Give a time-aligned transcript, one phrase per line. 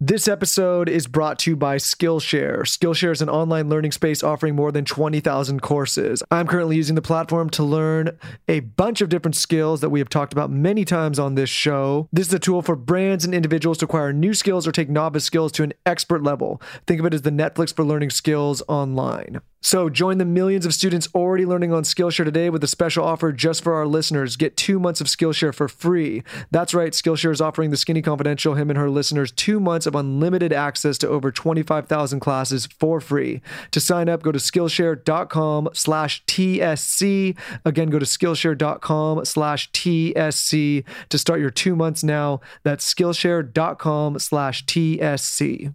[0.00, 2.62] This episode is brought to you by Skillshare.
[2.62, 6.20] Skillshare is an online learning space offering more than 20,000 courses.
[6.32, 8.18] I'm currently using the platform to learn
[8.48, 12.08] a bunch of different skills that we have talked about many times on this show.
[12.12, 15.24] This is a tool for brands and individuals to acquire new skills or take novice
[15.24, 16.60] skills to an expert level.
[16.88, 19.40] Think of it as the Netflix for learning skills online.
[19.64, 23.32] So join the millions of students already learning on Skillshare today with a special offer
[23.32, 24.36] just for our listeners.
[24.36, 26.22] Get two months of Skillshare for free.
[26.50, 29.94] That's right, Skillshare is offering the Skinny Confidential, him and her listeners, two months of
[29.94, 33.40] unlimited access to over 25,000 classes for free.
[33.70, 37.36] To sign up, go to Skillshare.com slash TSC.
[37.64, 42.40] Again, go to Skillshare.com slash TSC to start your two months now.
[42.62, 45.74] That's Skillshare.com slash TSC.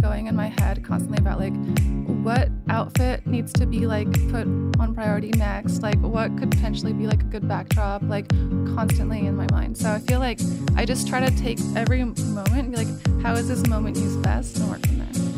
[0.00, 1.54] Going in my head constantly about like
[2.24, 4.46] what outfit needs to be like put
[4.78, 5.82] on priority next?
[5.82, 8.28] Like what could potentially be like a good backdrop like
[8.76, 9.76] constantly in my mind.
[9.76, 10.38] So i feel like
[10.76, 14.22] i just try to take every moment and be like how is this moment used
[14.22, 15.37] best and work from there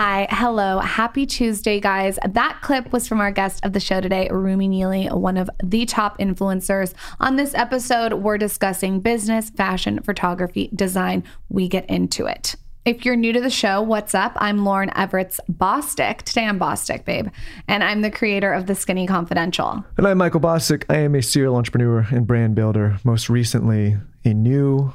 [0.00, 2.20] Hi, hello, happy Tuesday, guys.
[2.24, 5.86] That clip was from our guest of the show today, Rumi Neely, one of the
[5.86, 6.94] top influencers.
[7.18, 11.24] On this episode, we're discussing business, fashion, photography, design.
[11.48, 12.54] We get into it.
[12.84, 14.34] If you're new to the show, what's up?
[14.36, 16.22] I'm Lauryn Evarts Bosstick.
[16.22, 17.30] Today I'm Bosstick, babe.
[17.66, 19.84] And I'm the creator of The Skinny Confidential.
[19.96, 20.84] And I'm Michael Bosstick.
[20.88, 23.00] I am a serial entrepreneur and brand builder.
[23.02, 24.94] Most recently, a new,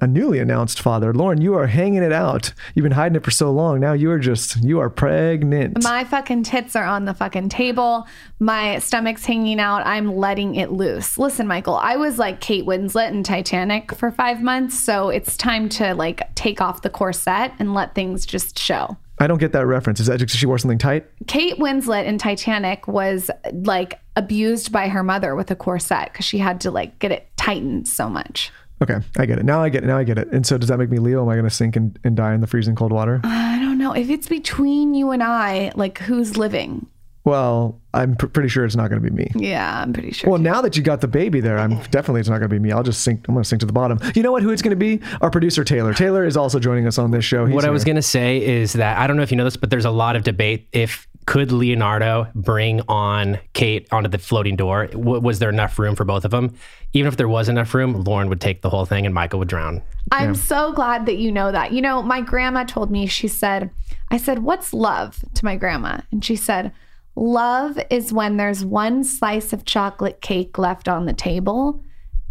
[0.00, 1.12] a newly announced father.
[1.12, 2.52] Lauryn, you are hanging it out.
[2.74, 3.80] You've been hiding it for so long.
[3.80, 5.82] Now you are just, you are pregnant.
[5.82, 8.06] My fucking tits are on the fucking table.
[8.38, 9.86] My stomach's hanging out.
[9.86, 11.18] I'm letting it loose.
[11.18, 14.78] Listen, Michael, I was like Kate Winslet in Titanic for five months.
[14.78, 18.96] So it's time to like take off the corset and let things just show.
[19.18, 19.98] I don't get that reference.
[19.98, 21.06] Is that because she wore something tight?
[21.26, 26.38] Kate Winslet in Titanic was like abused by her mother with a corset because she
[26.38, 28.52] had to like get it tightened so much.
[28.82, 29.44] Okay, I get it.
[29.44, 29.86] Now I get it.
[29.86, 30.28] Now I get it.
[30.32, 31.22] And so does that make me Leo?
[31.22, 33.20] Am I going to sink and, and die in the freezing cold water?
[33.24, 33.92] Uh, I don't know.
[33.92, 36.86] If it's between you and I, like who's living?
[37.24, 39.32] Well, I'm pr- pretty sure it's not going to be me.
[39.34, 40.30] Yeah, I'm pretty sure.
[40.30, 42.60] Well, now that you got the baby there, I'm definitely it's not going to be
[42.60, 42.70] me.
[42.70, 43.26] I'll just sink.
[43.26, 43.98] I'm going to sink to the bottom.
[44.14, 44.42] You know what?
[44.42, 45.00] Who it's going to be?
[45.22, 45.92] Our producer Taylor.
[45.92, 47.46] Taylor is also joining us on this show.
[47.46, 47.86] He's what I was here.
[47.86, 49.90] going to say is that I don't know if you know this, but there's a
[49.90, 54.86] lot of debate if could Leonardo bring on Kate onto the floating door?
[54.86, 56.54] W- was there enough room for both of them?
[56.92, 59.48] Even if there was enough room, Lauryn would take the whole thing and Michael would
[59.48, 59.82] drown.
[60.12, 61.72] I'm so glad that you know that.
[61.72, 63.70] You know, my grandma told me, she said,
[64.10, 66.00] I said, What's love to my grandma?
[66.12, 66.72] And she said,
[67.16, 71.82] Love is when there's one slice of chocolate cake left on the table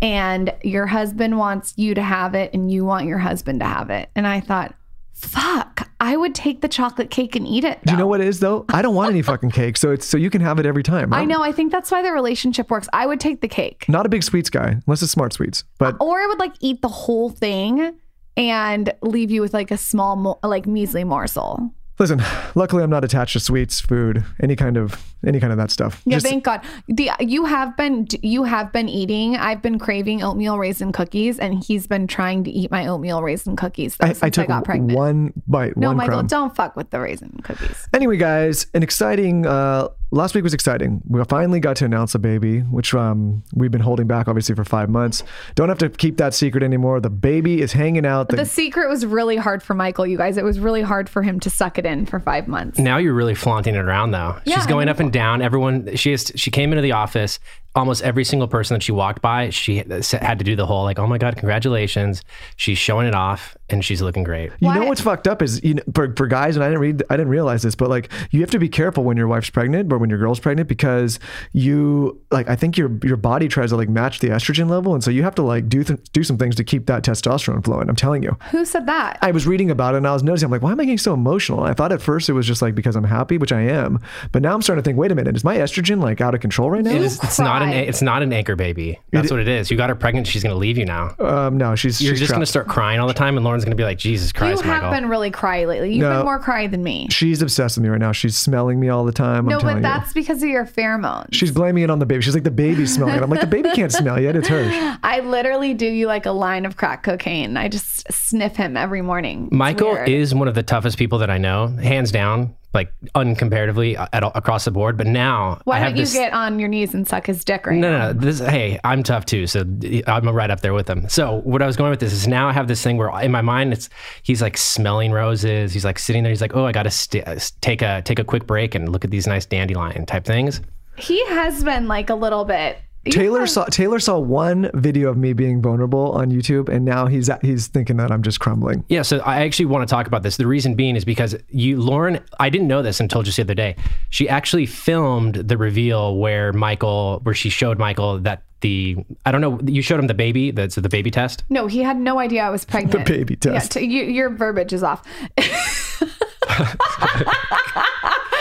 [0.02, 3.90] and your husband wants you to have it and you want your husband to have
[3.90, 4.10] it.
[4.16, 4.76] And I thought,
[5.14, 7.80] fuck, I would take the chocolate cake and eat it.
[7.86, 8.66] Do you know what it is though?
[8.70, 11.14] I don't want any fucking cake, so it's so you can have it every time.
[11.14, 11.42] I I'm know.
[11.42, 12.88] I think that's why the relationship works.
[12.94, 13.86] I would take the cake.
[13.88, 15.64] Not a big sweets guy, unless it's smart sweets.
[15.78, 17.96] But or I would like eat the whole thing
[18.38, 21.72] and leave you with like a small, mo- like measly morsel.
[22.00, 22.22] Listen,
[22.56, 26.02] luckily I'm not attached to sweets, food, any kind of any kind of that stuff.
[26.06, 26.62] Yeah, Just- thank God.
[26.88, 29.36] The you have been you have been eating.
[29.38, 33.56] I've been craving oatmeal raisin cookies, and he's been trying to eat my oatmeal raisin
[33.56, 34.98] cookies though, I, since I I, took got pregnant.
[34.98, 36.28] one bite, no, one Michael, crumb.
[36.28, 37.88] don't fuck with the raisin cookies.
[37.94, 39.46] Anyway, guys, an exciting.
[39.46, 41.02] Uh, last week was exciting.
[41.08, 44.64] We finally got to announce a baby, which um, we've been holding back obviously for
[44.64, 45.24] five months.
[45.56, 47.00] Don't have to keep that secret anymore.
[47.00, 48.30] The baby is hanging out.
[48.30, 50.38] The, The secret was really hard for Michael, you guys.
[50.38, 52.80] It was really hard for him to suck it in for five months.
[52.80, 54.38] Now you're really flaunting it around though.
[54.46, 55.42] Yeah, She's going I up and down.
[55.42, 57.40] Everyone, she is, she came into the office.
[57.76, 60.98] Almost every single person that she walked by, she had to do the whole like,
[60.98, 62.22] "Oh my god, congratulations!"
[62.56, 64.52] She's showing it off, and she's looking great.
[64.60, 67.04] you know what's fucked up is you know, for, for guys, and I didn't read,
[67.10, 69.92] I didn't realize this, but like you have to be careful when your wife's pregnant
[69.92, 71.20] or when your girl's pregnant because
[71.52, 75.04] you like I think your your body tries to like match the estrogen level, and
[75.04, 77.90] so you have to like do th- do some things to keep that testosterone flowing.
[77.90, 78.38] I'm telling you.
[78.52, 79.20] Who said that?
[79.22, 80.98] I was reading about it and I was noticing, I'm like, why am I getting
[80.98, 81.64] so emotional?
[81.64, 84.00] I thought at first it was just like because I'm happy, which I am.
[84.32, 86.42] But now I'm starting to think, wait a minute, is my estrogen like out of
[86.42, 86.92] control right now?
[86.92, 89.00] It is, it's not an it's not an anchor baby.
[89.12, 89.70] That's what it is.
[89.72, 90.28] You got her pregnant.
[90.28, 91.16] She's going to leave you now.
[91.20, 92.66] Um, no, she's You're she's just going to trapped.
[92.66, 94.74] start crying all the time, and Lauryn's going to be like, "Jesus Christ, you Christ,
[94.82, 95.94] have Michael." been really cry lately.
[95.94, 96.18] You've No.
[96.18, 97.08] been more cry than me.
[97.10, 98.12] She's obsessed with me right now.
[98.12, 99.46] She's smelling me all the time.
[99.46, 99.94] no, I'm telling but you.
[99.94, 101.28] that's because of your pheromones.
[101.34, 102.22] She's blaming it on the baby.
[102.22, 103.24] She's like, the baby's smelling it.
[103.24, 104.36] I'm like, the baby can't smell yet.
[104.36, 104.72] It's hers.
[105.04, 107.58] I literally do you like a line of crack cocaine.
[107.58, 109.46] I just sniff him every morning.
[109.46, 110.10] It's Michael weird.
[110.10, 112.56] is one of the toughest people that I know, hands down.
[112.76, 114.98] Like uncomparatively uh, at, all- across the board.
[114.98, 116.14] But now Why I have don't you this.
[116.14, 118.08] get on your knees and suck his dick right no, now?
[118.08, 118.20] no, no.
[118.20, 119.66] This, hey, I'm tough too, so
[120.06, 121.10] I'm right up there with him.
[121.10, 123.32] So what I was going with this is now I have this thing where in
[123.32, 123.90] my mind it's
[124.22, 125.74] he's like smelling roses.
[125.74, 126.32] He's like sitting there.
[126.32, 128.90] He's like, oh, I got to st- uh, take a take a quick break and
[128.90, 130.62] look at these nice dandelion type things.
[130.98, 132.78] He has been like a little bit.
[133.06, 136.86] You Taylor have- saw Taylor saw one video of me being vulnerable on YouTube, and
[136.86, 138.84] now he's he's thinking that I'm just crumbling.
[138.90, 140.38] Yeah, so I actually want to talk about this.
[140.38, 143.54] The reason being is because you, Lauryn, I didn't know this until just the other
[143.54, 143.76] day.
[144.10, 149.42] She actually filmed the reveal where Michael, where she showed Michael that the, I don't
[149.42, 151.44] know, you showed him the baby, that's the baby test.
[151.50, 153.06] No, he had no idea I was pregnant.
[153.06, 153.76] The baby test.
[153.76, 155.04] Yeah, t- you, your verbiage is off.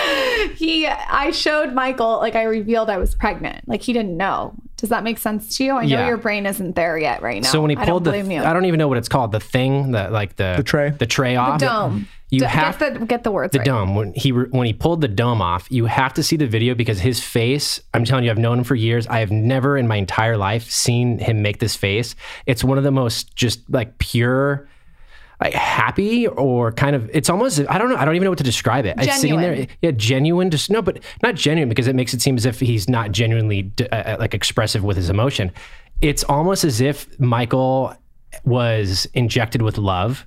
[0.56, 3.66] he, I showed Michael, like I revealed I was pregnant.
[3.68, 4.54] Like he didn't know.
[4.76, 5.72] Does that make sense to you?
[5.72, 6.08] I know Yeah.
[6.08, 7.48] your brain isn't there yet right now.
[7.48, 8.42] So when he I pulled don't the, blame you.
[8.42, 10.90] I don't even know what it's called, the thing, that like the The tray?
[10.90, 12.08] the tray off, dome.
[12.30, 13.64] You D- have get the get the words the right.
[13.64, 16.48] dome when he re- when he pulled the dome off you have to see the
[16.48, 19.76] video because his face i'm telling you i've known him for years i have never
[19.76, 22.16] in my entire life seen him make this face
[22.46, 24.66] it's one of the most just like pure
[25.44, 28.38] like happy or kind of it's almost i don't know i don't even know what
[28.38, 29.76] to describe it it's sitting there Genuine.
[29.82, 32.88] yeah genuine just no but not genuine because it makes it seem as if he's
[32.88, 35.52] not genuinely uh, uh, like expressive with his emotion
[36.00, 37.94] it's almost as if michael
[38.44, 40.26] was injected with love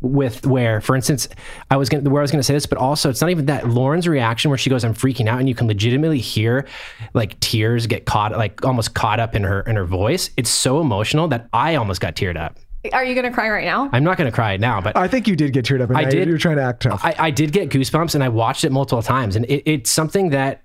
[0.00, 1.28] with where, for instance,
[1.70, 3.64] I was gonna where I was gonna say this, but also it's not even that
[3.64, 6.66] Lauryn's reaction where she goes, "I'm freaking out," and you can legitimately hear
[7.14, 10.28] like tears get caught, like almost caught up in her in her voice.
[10.36, 12.58] It's so emotional that I almost got teared up.
[12.92, 13.88] Are you gonna cry right now?
[13.92, 15.88] I'm not gonna cry now, but I think you did get teared up.
[15.88, 16.28] And I did.
[16.28, 17.04] You're trying to act tough.
[17.04, 19.36] I, I did get goosebumps and I watched it multiple times.
[19.36, 20.62] And it, it's something that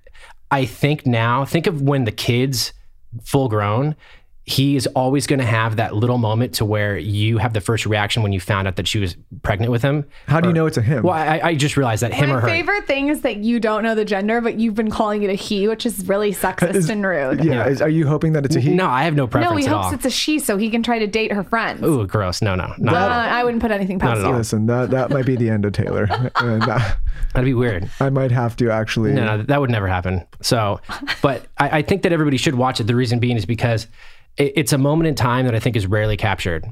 [0.52, 2.74] I think now, think of when the kid's
[3.24, 3.96] full grown,
[4.50, 7.86] he is always going to have that little moment to where you have the first
[7.86, 10.04] reaction when you found out that she was pregnant with him.
[10.26, 11.04] How do you know it's a him?
[11.04, 12.48] Well, I, I just realized that him My or her.
[12.48, 15.30] My favorite thing is that you don't know the gender, but you've been calling it
[15.30, 17.44] a he, which is really sexist Is- and rude.
[17.46, 17.68] yeah.
[17.68, 18.74] Is, are you hoping that it's a he?
[18.74, 19.52] No, I have no preference.
[19.52, 19.94] No, he at hopes all.
[19.94, 21.84] it's a she so he can try to date her friends.
[21.86, 22.42] Ooh, gross.
[22.42, 23.38] No, no, not Uh, at all.
[23.38, 24.32] I wouldn't put anything past at you.
[24.32, 24.38] all.
[24.38, 26.08] Listen, that that might be the end of Taylor.
[26.38, 26.98] and that,
[27.36, 27.88] That'd be weird.
[28.00, 29.12] I might have to actually.
[29.14, 30.26] No, no, that would never happen.
[30.42, 30.80] So,
[31.22, 32.86] but I, I think that everybody should watch it.
[32.88, 33.90] The reason being is because it,
[34.40, 36.66] it's a moment in time that I think is rarely captured.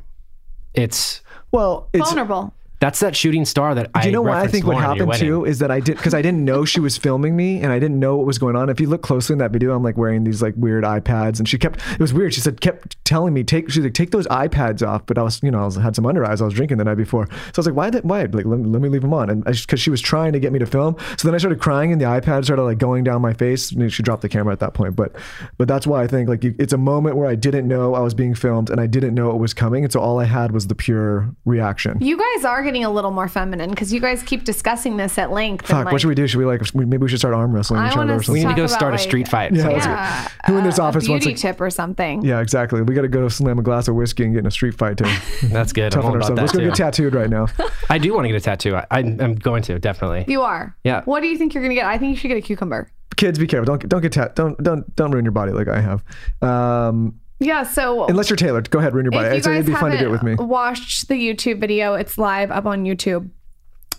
[0.73, 1.21] It's
[1.51, 2.53] Well, it's Vulnerable.
[2.79, 4.01] That's that shooting star that I.
[4.01, 5.79] Do you know why I think what Lauryn at your happened too is that I
[5.79, 8.38] did because I didn't know she was filming me and I didn't know what was
[8.38, 8.69] going on.
[8.69, 11.39] If you look closely in that video, I'm like wearing these like weird eye pads
[11.39, 12.33] and she kept it was weird.
[12.33, 15.24] She said kept telling me take she's like take those eye pads off, but I
[15.24, 17.25] was you know I was, had some under eyes I was drinking the night before,
[17.27, 19.29] so I was like why did why like let, me- let me leave them on
[19.29, 20.95] and because she was trying to get me to film.
[21.18, 23.71] So then I started crying and the eye pad started like going down my face
[23.71, 24.95] and she dropped the camera at that point.
[24.95, 25.15] But
[25.57, 28.01] but that's why I think like you, it's a moment where I didn't know I
[28.01, 30.51] was being filmed and I didn't know it was coming, and so all I had
[30.51, 31.97] was the pure reaction.
[32.01, 35.31] You guys are getting a little more feminine because you guys keep discussing this at
[35.31, 35.61] length.
[35.63, 36.27] and, Fuck, like, what should we do?
[36.27, 38.39] Should we like maybe we should start arm wrestling I each other wanna or We
[38.43, 39.53] need to go Talk start a street fight.
[39.53, 39.85] Yeah, let's.
[39.85, 42.23] Yeah, Who in this office a wants beauty to- tip or something?
[42.23, 42.81] Yeah, exactly.
[42.83, 44.97] We got to go slam a glass of whiskey and get in a street fight
[44.97, 45.03] to
[45.47, 45.95] That's good.
[45.95, 46.35] I'm all toughen about ourselves.
[46.35, 47.47] that Let's go get tattooed right now.
[47.89, 48.75] I do want to get a tattoo.
[48.75, 50.25] I, I, I'm going to definitely.
[50.27, 50.75] You are.
[50.83, 51.01] Yeah.
[51.05, 51.85] What do you think you're gonna get?
[51.85, 52.91] I think you should get a cucumber.
[53.15, 53.65] Kids, be careful.
[53.65, 54.35] Don't don't get tat.
[54.35, 56.03] Don't don't don't ruin your body like I have.
[56.43, 57.63] Um, Yeah.
[57.63, 59.28] So unless you're tailored, go ahead ruin your body.
[59.28, 60.36] if you guys it'd be fun to do it with me.
[60.36, 63.30] watched the YouTube video, it's live up on YouTube.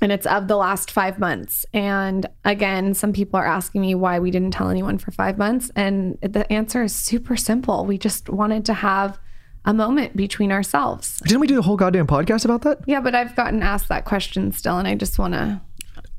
[0.01, 1.67] And it's of the last five months.
[1.75, 5.73] And again, some people are asking me why we didn't tell anyone for five months.
[5.75, 7.85] And the answer is super simple.
[7.85, 9.19] We just wanted to have
[9.65, 11.19] a moment between ourselves.
[11.25, 12.79] Didn't we do a whole goddamn podcast about that?
[12.87, 15.61] Yeah, but I've gotten asked that question still, and I just want to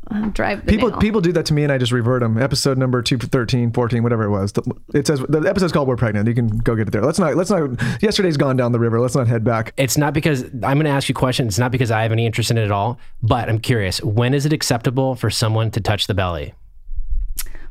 [0.34, 1.00] drive the People nail.
[1.00, 2.38] people do that to me and I just revert them.
[2.42, 4.54] Episode number 213, 14, whatever it was.
[4.94, 6.28] It says the episode's called We're Pregnant.
[6.28, 7.01] You can go get it there.
[7.01, 7.70] Let's not let's not
[8.01, 9.00] yesterday's gone down the river.
[9.00, 9.74] Let's not head back.
[9.78, 11.50] It's not because I'm going to ask you questions.
[11.54, 13.00] It's not because I have any interest in it at all.
[13.22, 14.01] But I'm curious.
[14.04, 16.54] When is it acceptable for someone to touch the belly?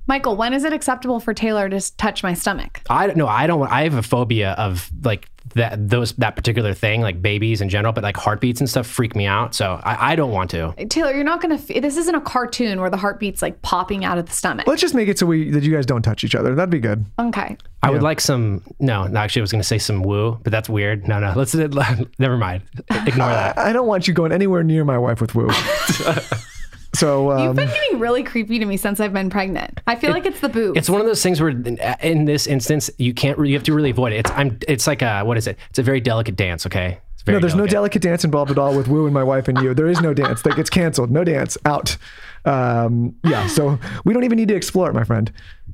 [0.07, 2.81] Michael, when is it acceptable for Taylor to touch my stomach?
[2.89, 3.29] I don't know.
[3.29, 3.67] I don't.
[3.69, 5.89] I have a phobia of like that.
[5.89, 9.27] Those that particular thing, like babies in general, but like heartbeats and stuff freak me
[9.27, 9.55] out.
[9.55, 10.75] So I, I don't want to.
[10.89, 11.75] Taylor, you're not going to.
[11.77, 14.67] F- this isn't a cartoon where the heartbeat's like popping out of the stomach.
[14.67, 16.55] Let's just make it so we that you guys don't touch each other.
[16.55, 17.05] That'd be good.
[17.19, 17.57] Okay.
[17.83, 18.63] I would like some.
[18.81, 21.07] No, no, actually, I was going to say some woo, but that's weird.
[21.07, 21.33] No, no.
[21.37, 21.55] Let's
[22.19, 22.63] never mind.
[22.91, 23.57] Ignore that.
[23.59, 25.49] I don't want you going anywhere near my wife with woo.
[26.99, 29.81] so um, You've been getting really creepy to me since I've been pregnant.
[29.87, 30.77] I feel like it's the boobs.
[30.79, 33.39] It's one of those things where, in, in this instance, you can't.
[33.39, 34.17] re- You have to really avoid it.
[34.21, 34.31] It's.
[34.33, 34.59] I'm.
[34.69, 35.23] It's like a.
[35.23, 35.57] What is it?
[35.71, 36.67] It's a very delicate dance.
[36.67, 36.99] Okay.
[37.15, 37.73] It's very No, there's no delicate.
[37.73, 39.75] delicate dance involved at all with Woo and my wife and you.
[39.75, 40.43] There is no dance.
[40.43, 41.11] That gets canceled.
[41.11, 41.57] No dance.
[41.65, 41.97] Out.
[42.45, 43.47] Um, yeah.
[43.49, 45.31] So we don't even need to explore it, my friend.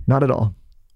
[0.07, 0.55] Not at all.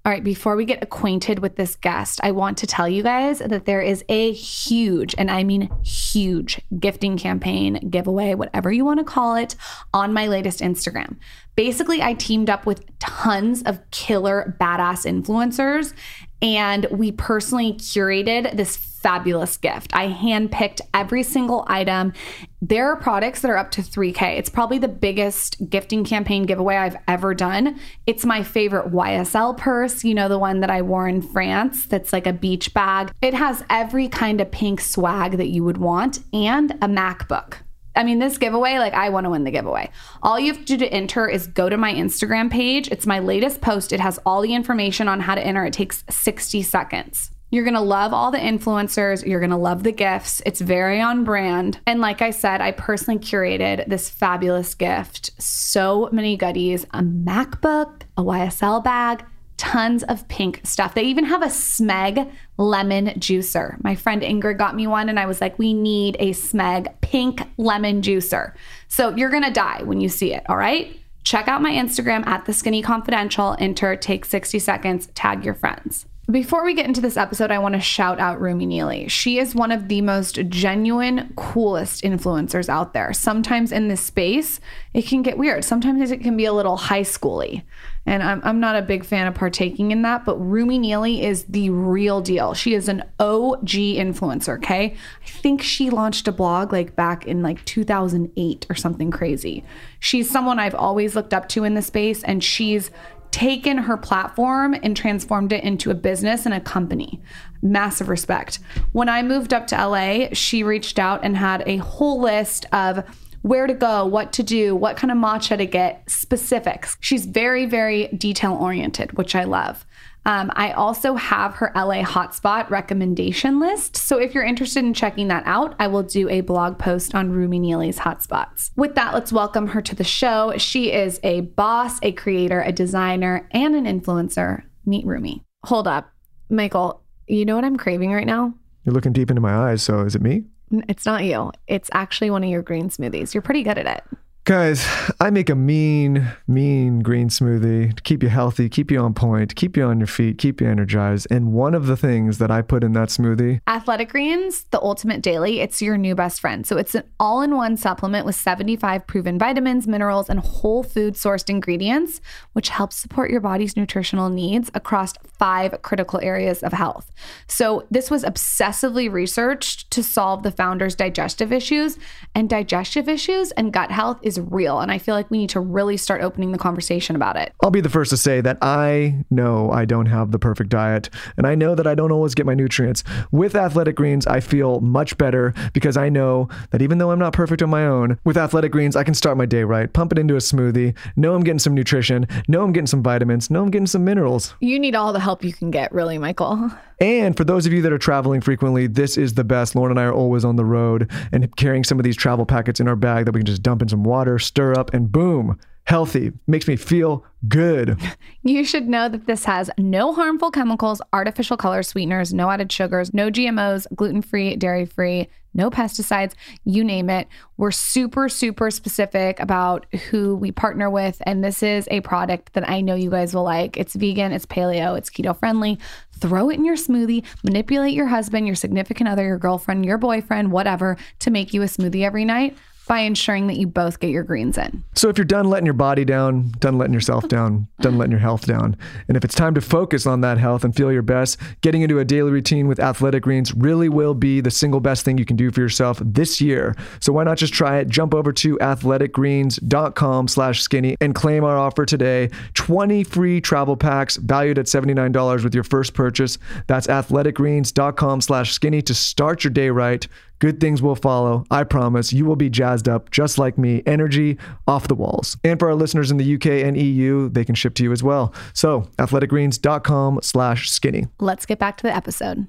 [0.08, 3.40] All right, before we get acquainted with this guest, I want to tell you guys
[3.40, 9.00] that there is a huge, and I mean huge, gifting campaign, giveaway, whatever you want
[9.00, 9.54] to call it,
[9.92, 11.18] on my latest Instagram.
[11.56, 15.92] Basically, I teamed up with tons of killer badass influencers
[16.40, 19.94] and we personally curated this fabulous gift.
[19.94, 22.12] I handpicked every single item.
[22.60, 24.38] There are products that are up to 3K.
[24.38, 27.78] It's probably the biggest gifting campaign giveaway I've ever done.
[28.06, 32.12] It's my favorite YSL purse, you know, the one that I wore in France that's
[32.12, 33.12] like a beach bag.
[33.22, 37.58] It has every kind of pink swag that you would want and a MacBook.
[37.94, 39.90] I mean, this giveaway, like, I want to win the giveaway.
[40.22, 42.88] All you have to do to enter is go to my Instagram page.
[42.92, 43.92] It's my latest post.
[43.92, 45.64] It has all the information on how to enter.
[45.64, 47.32] It takes 60 seconds.
[47.50, 49.26] You're going to love all the influencers.
[49.26, 50.42] You're going to love the gifts.
[50.44, 51.80] It's very on brand.
[51.86, 55.30] And like I said, I personally curated this fabulous gift.
[55.40, 59.24] So many goodies a MacBook, a YSL bag,
[59.56, 60.94] tons of pink stuff.
[60.94, 63.82] They even have a Smeg lemon juicer.
[63.82, 67.42] My friend Ingrid got me one, and I was like, we need a Smeg pink
[67.56, 68.52] lemon juicer.
[68.88, 70.96] So you're gonna die when you see it, all right?
[71.24, 76.06] Check out my Instagram at the skinny confidential, enter, take 60 seconds, tag your friends.
[76.30, 79.08] Before we get into this episode, I want to shout out Rumi Neely.
[79.08, 83.14] She is one of the most genuine, coolest influencers out there.
[83.14, 84.60] Sometimes in this space,
[84.92, 85.64] it can get weird.
[85.64, 87.62] Sometimes it can be a little high schooly.
[88.04, 91.44] And I'm, I'm not a big fan of partaking in that, but Rumi Neely is
[91.44, 92.52] the real deal.
[92.52, 94.96] She is an OG influencer, okay?
[95.24, 99.64] I think she launched a blog like back in like 2008 or something crazy.
[99.98, 102.90] She's someone I've always looked up to in the space, and she's
[103.30, 107.20] taken her platform and transformed it into a business and a company.
[107.62, 108.58] Massive respect.
[108.92, 113.04] When I moved up to LA, she reached out and had a whole list of
[113.42, 116.96] where to go, what to do, what kind of matcha to get, specifics.
[117.00, 119.86] She's very, very detail oriented, which I love.
[120.28, 123.96] Um, I also have her LA hotspot recommendation list.
[123.96, 127.30] So if you're interested in checking that out, I will do a blog post on
[127.30, 128.70] Rumi Neely's hotspots.
[128.76, 130.52] With that, let's welcome her to the show.
[130.58, 134.64] She is a boss, a creator, a designer, and an influencer.
[134.84, 135.44] Meet Rumi.
[135.64, 136.12] Hold up,
[136.50, 137.02] Michael.
[137.26, 138.52] You know what I'm craving right now?
[138.84, 140.44] You're looking deep into my eyes, so is it me?
[140.90, 141.52] It's not you.
[141.68, 143.32] It's actually one of your green smoothies.
[143.32, 144.18] You're pretty good at it.
[144.48, 144.88] Guys,
[145.20, 149.54] I make a mean, mean green smoothie to keep you healthy, keep you on point,
[149.54, 151.26] keep you on your feet, keep you energized.
[151.30, 155.20] And one of the things that I put in that smoothie Athletic Greens, the ultimate
[155.20, 156.66] daily, it's your new best friend.
[156.66, 161.12] So it's an all in one supplement with 75 proven vitamins, minerals, and whole food
[161.12, 162.22] sourced ingredients,
[162.54, 167.12] which helps support your body's nutritional needs across five critical areas of health.
[167.48, 171.98] So this was obsessively researched to solve the founder's digestive issues,
[172.34, 174.80] and digestive issues and gut health is real.
[174.80, 177.52] And I feel like we need to really start opening the conversation about it.
[177.62, 181.10] I'll be the first to say that I know I don't have the perfect diet,
[181.36, 183.04] and I know that I don't always get my nutrients.
[183.30, 187.32] With Athletic Greens, I feel much better because I know that even though I'm not
[187.32, 190.18] perfect on my own, with Athletic Greens, I can start my day right, pump it
[190.18, 193.70] into a smoothie, know I'm getting some nutrition, know I'm getting some vitamins, know I'm
[193.70, 194.54] getting some minerals.
[194.60, 196.70] You need all the help you can get, really, Michael.
[197.00, 199.74] And for those of you that are traveling frequently, this is the best.
[199.74, 202.80] Lauryn and I are always on the road and carrying some of these travel packets
[202.80, 205.58] in our bag that we can just dump in some water, stir up, and boom,
[205.88, 206.32] healthy.
[206.46, 207.98] Makes me feel good.
[208.44, 213.12] You should know that this has no harmful chemicals, artificial color sweeteners, no added sugars,
[213.12, 216.32] no GMOs, gluten free, dairy free, no pesticides,
[216.64, 217.28] you name it.
[217.58, 221.20] We're super, super specific about who we partner with.
[221.26, 223.76] And this is a product that I know you guys will like.
[223.76, 225.78] It's vegan, it's paleo, it's keto friendly.
[226.18, 230.52] Throw it in your smoothie, manipulate your husband, your significant other, your girlfriend, your boyfriend,
[230.52, 232.56] whatever, to make you a smoothie every night
[232.88, 234.82] by ensuring that you both get your greens in.
[234.94, 238.20] So if you're done letting your body down, done letting yourself down, done letting your
[238.20, 238.76] health down,
[239.06, 242.00] and if it's time to focus on that health and feel your best, getting into
[242.00, 245.36] a daily routine with Athletic Greens really will be the single best thing you can
[245.36, 246.74] do for yourself this year.
[247.00, 247.88] So why not just try it?
[247.88, 252.30] Jump over to athleticgreens.com slash skinny and claim our offer today.
[252.54, 256.38] 20 free travel packs valued at $79 with your first purchase.
[256.66, 260.06] That's athleticgreens.com slash skinny to start your day right.
[260.38, 261.44] Good things will follow.
[261.50, 262.12] I promise.
[262.12, 263.82] You will be jazzed up just like me.
[263.86, 265.36] Energy off the walls.
[265.42, 268.02] And for our listeners in the UK and EU, they can ship to you as
[268.02, 268.32] well.
[268.52, 271.06] So athleticgreens.com slash skinny.
[271.18, 272.46] Let's get back to the episode.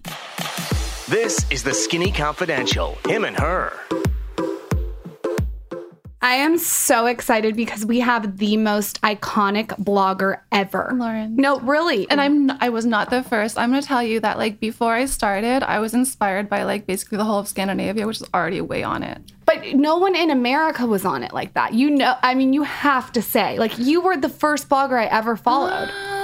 [1.08, 2.98] This is the Skinny Confidential.
[3.08, 3.74] Him and her.
[6.22, 10.92] I am so excited because we have the most iconic blogger ever.
[10.94, 11.38] Lauryn.
[11.38, 12.10] No, really.
[12.10, 13.58] And I'm I was not the first.
[13.58, 17.18] I'm gonna tell you that like before I started, I was inspired by like basically
[17.18, 19.22] the whole of Scandinavia, which is already way on it.
[19.46, 21.74] But no one in America was on it like that.
[21.74, 25.06] You know, I mean, you have to say, like, you were the first blogger I
[25.06, 25.90] ever followed.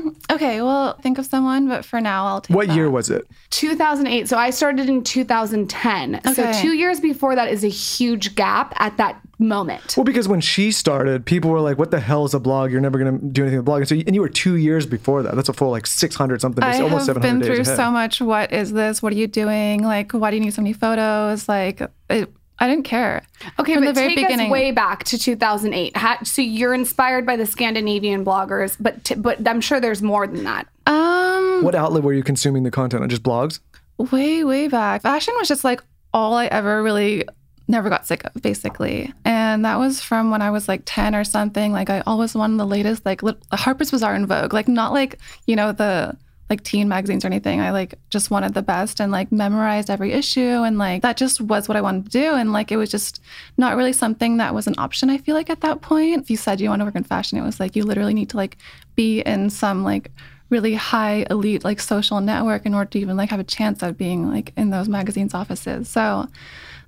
[0.00, 2.76] Um, okay, well, think of someone, but for now, I'll take What that.
[2.76, 3.26] year was it?
[3.50, 4.28] 2008.
[4.28, 6.16] So I started in 2010.
[6.16, 6.32] Okay.
[6.32, 9.96] So two years before that is a huge gap at that moment.
[9.96, 12.70] Well, because when she started, people were like, "What the hell is a blog?
[12.70, 15.22] You're never going to do anything with blogging." So, and you were two years before
[15.22, 15.34] that.
[15.34, 17.76] That's a full like 600 something days, I almost have 700 been through ahead.
[17.76, 18.20] so much.
[18.20, 19.02] What is this?
[19.02, 19.82] What are you doing?
[19.82, 21.48] Like, why do you need so many photos?
[21.48, 22.30] Like, it,
[22.60, 23.22] I didn't care.
[23.58, 24.46] Okay, From but the very take beginning.
[24.48, 25.96] us way back to 2008.
[25.96, 30.26] Ha- so you're inspired by the Scandinavian bloggers, but t- but I'm sure there's more
[30.26, 30.66] than that.
[30.86, 33.08] Um, What outlet were you consuming the content on?
[33.08, 33.60] Just blogs?
[33.98, 35.82] way way back fashion was just like
[36.14, 37.22] all i ever really
[37.68, 41.22] never got sick of basically and that was from when i was like 10 or
[41.22, 44.94] something like i always wanted the latest like lit- harper's bazaar in vogue like not
[44.94, 46.16] like you know the
[46.50, 50.12] like teen magazines or anything i like just wanted the best and like memorized every
[50.12, 52.34] issue and like that just was what i wanted to do.
[52.34, 53.22] And like it was just
[53.56, 56.22] not really something that was an option i feel like at that point.
[56.22, 58.30] If you said you want to work in fashion it was like you literally need
[58.30, 58.58] to like
[58.96, 60.10] be in some like
[60.48, 63.96] really high elite like social network in order to even like have a chance of
[63.96, 65.88] being like in those magazines offices.
[65.88, 66.26] So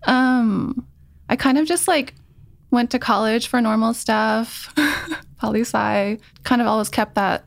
[0.04, 0.84] um
[1.28, 2.14] i kind of just like
[2.72, 4.74] went to college for normal stuff
[5.38, 7.44] poli sci kind of always kept that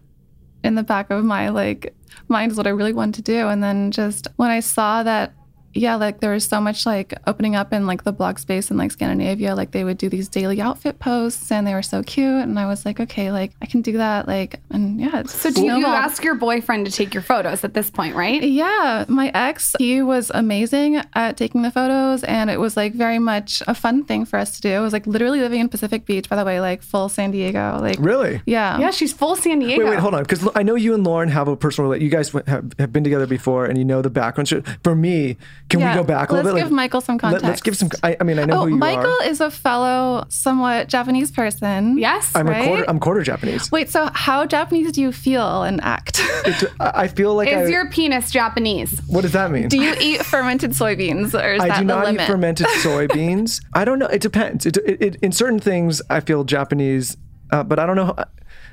[0.66, 1.94] in the back of my like
[2.28, 3.48] mind is what i really wanted to do.
[3.48, 5.34] And then just when i saw that
[5.76, 8.78] yeah like there was so much like opening up in like the blog space in
[8.78, 12.26] like scandinavia like they would do these daily outfit posts and they were so cute
[12.44, 15.52] and i was like okay like i can do that like and yeah it's So
[15.52, 18.42] do you ask your boyfriend to take your photos at this point, right?
[18.42, 23.20] Yeah, my ex, he was amazing at taking the photos, and it was like very
[23.20, 24.70] much a fun thing for us to do.
[24.70, 27.78] It was like literally living in Pacific Beach, by the way, like full San Diego.
[27.82, 28.42] Like, Really?
[28.46, 28.80] yeah.
[28.80, 29.84] Yeah, she's full San Diego.
[29.84, 30.24] Wait, wait, hold on.
[30.24, 32.12] Because I know you and Lauryn have a personal relationship.
[32.12, 34.50] You guys have, have been together before, and you know the background.
[34.84, 36.54] For me, can Yeah, we go back a little bit?
[36.54, 36.70] let's bit?
[36.70, 37.90] give Michael some let- Let's give some.
[38.04, 39.28] I, I mean, I know Oh, who you Michael are.
[39.28, 41.98] is a fellow, somewhat Japanese person.
[41.98, 42.32] Yes.
[42.36, 42.66] I'm a right?
[42.68, 42.86] quarter.
[42.88, 43.72] I'm quarter Japanese.
[43.72, 46.22] Wait, so how Japanese do you feel and act?
[46.46, 49.00] It's, I I feel like I, Is your penis Japanese?
[49.08, 49.68] What does that mean?
[49.70, 52.22] do you eat fermented soybeans, or is I that do the not limit?
[52.22, 53.60] eat fermented soybeans.
[53.74, 54.08] I don't know.
[54.08, 54.66] It depends.
[54.68, 57.18] It, it, it, in certain things, I feel Japanese,
[57.52, 58.26] uh, but I don't know how,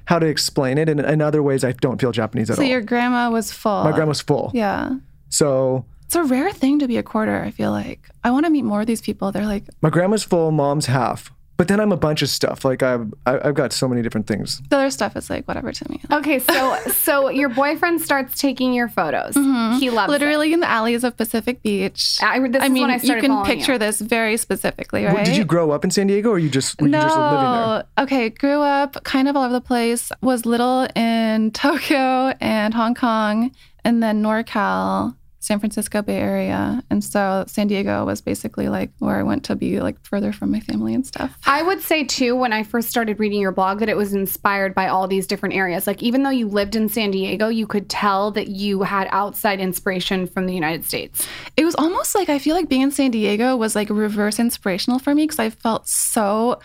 [0.04, 0.88] how to explain it.
[0.90, 2.66] And in other ways, I don't feel Japanese at so all.
[2.66, 3.84] So your grandma was full.
[3.84, 4.50] My grandma's full.
[4.54, 4.96] Yeah.
[5.30, 8.06] So It's a rare thing to be a quarter, I feel like.
[8.22, 9.32] I want to meet more of these people.
[9.32, 11.32] They're like, my grandma's full, mom's half.
[11.56, 12.66] But then I'm a bunch of stuff.
[12.66, 14.60] Like I've I- I've got so many different things.
[14.68, 16.02] the other stuff is like whatever to me.
[16.12, 19.32] Okay, so so your boyfriend starts taking your photos.
[19.34, 19.78] Mm-hmm.
[19.78, 20.12] He loves it.
[20.12, 22.18] Literally in the alleys of Pacific Beach.
[22.20, 23.78] I- this I is mean, when I you can picture you.
[23.78, 25.24] this very specifically, W- right?
[25.24, 27.40] Did you grow up in San Diego, or you just were you just living there?
[27.40, 27.82] no.
[28.00, 30.12] Okay, grew up kind of all over the place.
[30.20, 33.50] Was little in Tokyo and Hong Kong,
[33.84, 39.16] and then NorCal, San Francisco Bay Area, and so San Diego was basically like where
[39.16, 41.36] I went to be like further from my family and stuff.
[41.46, 44.72] I would say too, when I first started reading your blog, that it was inspired
[44.72, 45.84] by all these different areas.
[45.84, 49.58] Like even though you lived in San Diego, you could tell that you had outside
[49.58, 51.26] inspiration from the United States.
[51.56, 55.00] it was almost like I feel like being in San Diego was like reverse inspirational
[55.00, 56.60] for me because I felt so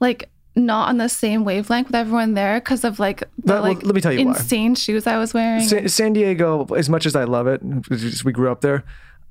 [0.00, 3.94] like not on the same wavelength with everyone there because of like the like let
[3.94, 4.32] me tell you why.
[4.32, 5.62] insane shoes I was wearing.
[5.62, 7.62] San, San Diego, as much as I love it,
[8.24, 8.84] we grew up there.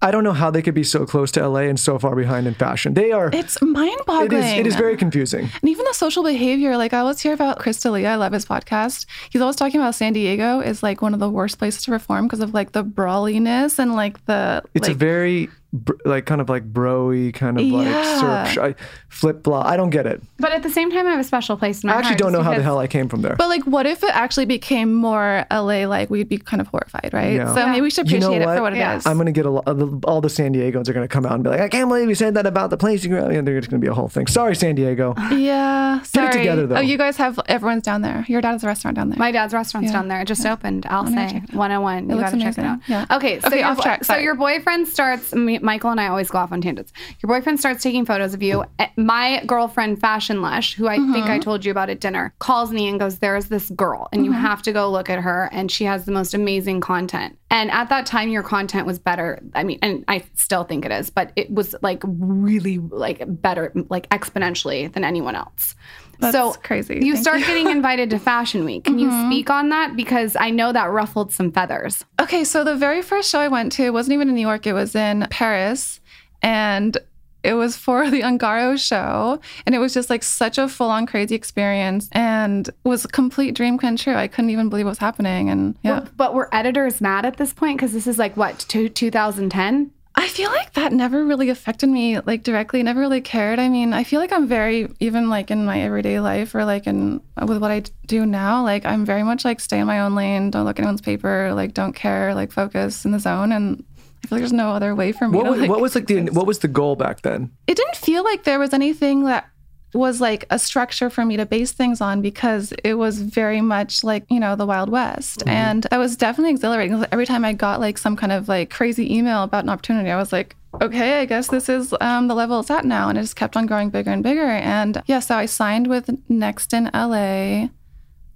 [0.04, 2.48] I don't know how they could be so close to LA and so far behind
[2.48, 2.96] in fashion.
[2.96, 3.30] They are.
[3.32, 4.42] it's mind It boggling.
[4.42, 4.54] is.
[4.54, 5.48] It is very confusing.
[5.62, 8.44] And even the social behavior, like I always hear about Chris D'Elia, I love his
[8.44, 9.06] podcast.
[9.30, 12.26] He's always talking about San Diego is like one of the worst places to perform
[12.26, 16.42] because of like the brawliness and like the It's like, a very br- like kind
[16.42, 18.46] of like broy kind of like Yeah.
[18.46, 19.66] surf sh- flip flop.
[19.66, 20.22] I don't get it.
[20.40, 22.20] But at the same time, I have a special place in my I actually heart
[22.20, 23.36] don't just know how the hell I came from there.
[23.36, 25.86] But like, what if it actually became more LA?
[25.86, 27.34] Like, we'd be kind of horrified, right?
[27.36, 27.54] Yeah.
[27.54, 29.06] So maybe we should You know appreciate it for what it is.
[29.06, 29.68] I'm gonna get a lot.
[30.06, 32.16] All the San Diegans are gonna come out and be like, "I can't believe you
[32.16, 34.28] said that about the place you grew up." And there's gonna be a whole thing.
[34.28, 35.14] Sorry, San Diego.
[35.32, 36.32] Yeah, sorry.
[36.32, 36.76] together, though.
[36.78, 38.26] Oh, you guys have everyone's down there.
[38.28, 39.18] Your dad's a restaurant down there.
[39.18, 39.98] My dad's restaurant's Yeah.
[40.00, 40.22] down there.
[40.22, 40.86] It just opened.
[40.90, 41.56] I'll say check it out.
[41.56, 42.10] 101.
[42.10, 42.80] You looks gotta check it out.
[42.88, 43.06] Yeah.
[43.12, 43.40] Okay.
[43.40, 45.34] So, Okay, your, off track, so your boyfriend starts.
[45.62, 46.92] Michael and I always go off on tangents.
[47.22, 48.64] Your boyfriend starts taking photos of you.
[48.80, 51.32] Eh, My girlfriend, Fashion Lush, who I think Mm-hmm.
[51.32, 54.26] I told you about at dinner, calls me and goes, "There's this girl, and Mm-hmm.
[54.34, 57.70] you have to go look at her, and she has the most amazing content." And
[57.72, 59.40] at that time, your content was better.
[59.54, 63.72] I mean, and I still think it is, but it was like really like better,
[63.90, 65.76] like exponentially than anyone else.
[66.22, 67.00] That's so crazy.
[67.02, 67.46] You Thank start you.
[67.48, 68.84] getting invited to Fashion Week.
[68.86, 69.10] Can Mm-hmm.
[69.10, 69.96] you speak on that?
[69.96, 72.06] Because I know that ruffled some feathers.
[72.22, 74.74] Okay, so the very first show I went to wasn't even in New York, it
[74.74, 76.00] was in Paris.
[76.42, 76.98] And
[77.44, 79.40] it was for the Ungaro show.
[79.66, 83.56] And it was just like such a full on crazy experience and was a complete
[83.56, 84.14] dream come true.
[84.16, 85.50] I couldn't even believe what was happening.
[85.50, 86.06] And yeah.
[86.18, 87.78] But were editors mad at this point?
[87.78, 89.92] Because this is like what, two, 2010?
[90.16, 93.60] I feel like that never really affected me like directly, never really cared.
[93.60, 96.86] I mean, I feel like I'm very even like in my everyday life or like
[96.88, 100.16] in with what I do now, like I'm very much like stay in my own
[100.16, 103.84] lane, don't look at anyone's paper, like don't care, like focus in the zone and
[104.24, 105.96] I feel like there's no other way for me What to was, like, what was
[105.96, 107.52] like the what was the goal back then?
[107.68, 109.50] it didn't feel like there was anything that
[109.94, 114.04] was like a structure for me to base things on because it was very much
[114.04, 115.44] like you know the wild west.
[115.48, 119.16] And that was definitely exhilarating every time i got like some kind of like crazy
[119.16, 122.60] email about an opportunity i was like okay i guess this is um, the level
[122.60, 123.10] it's at now.
[123.10, 124.46] And it just kept on growing bigger and bigger.
[124.46, 127.68] And yeah so i signed with next in la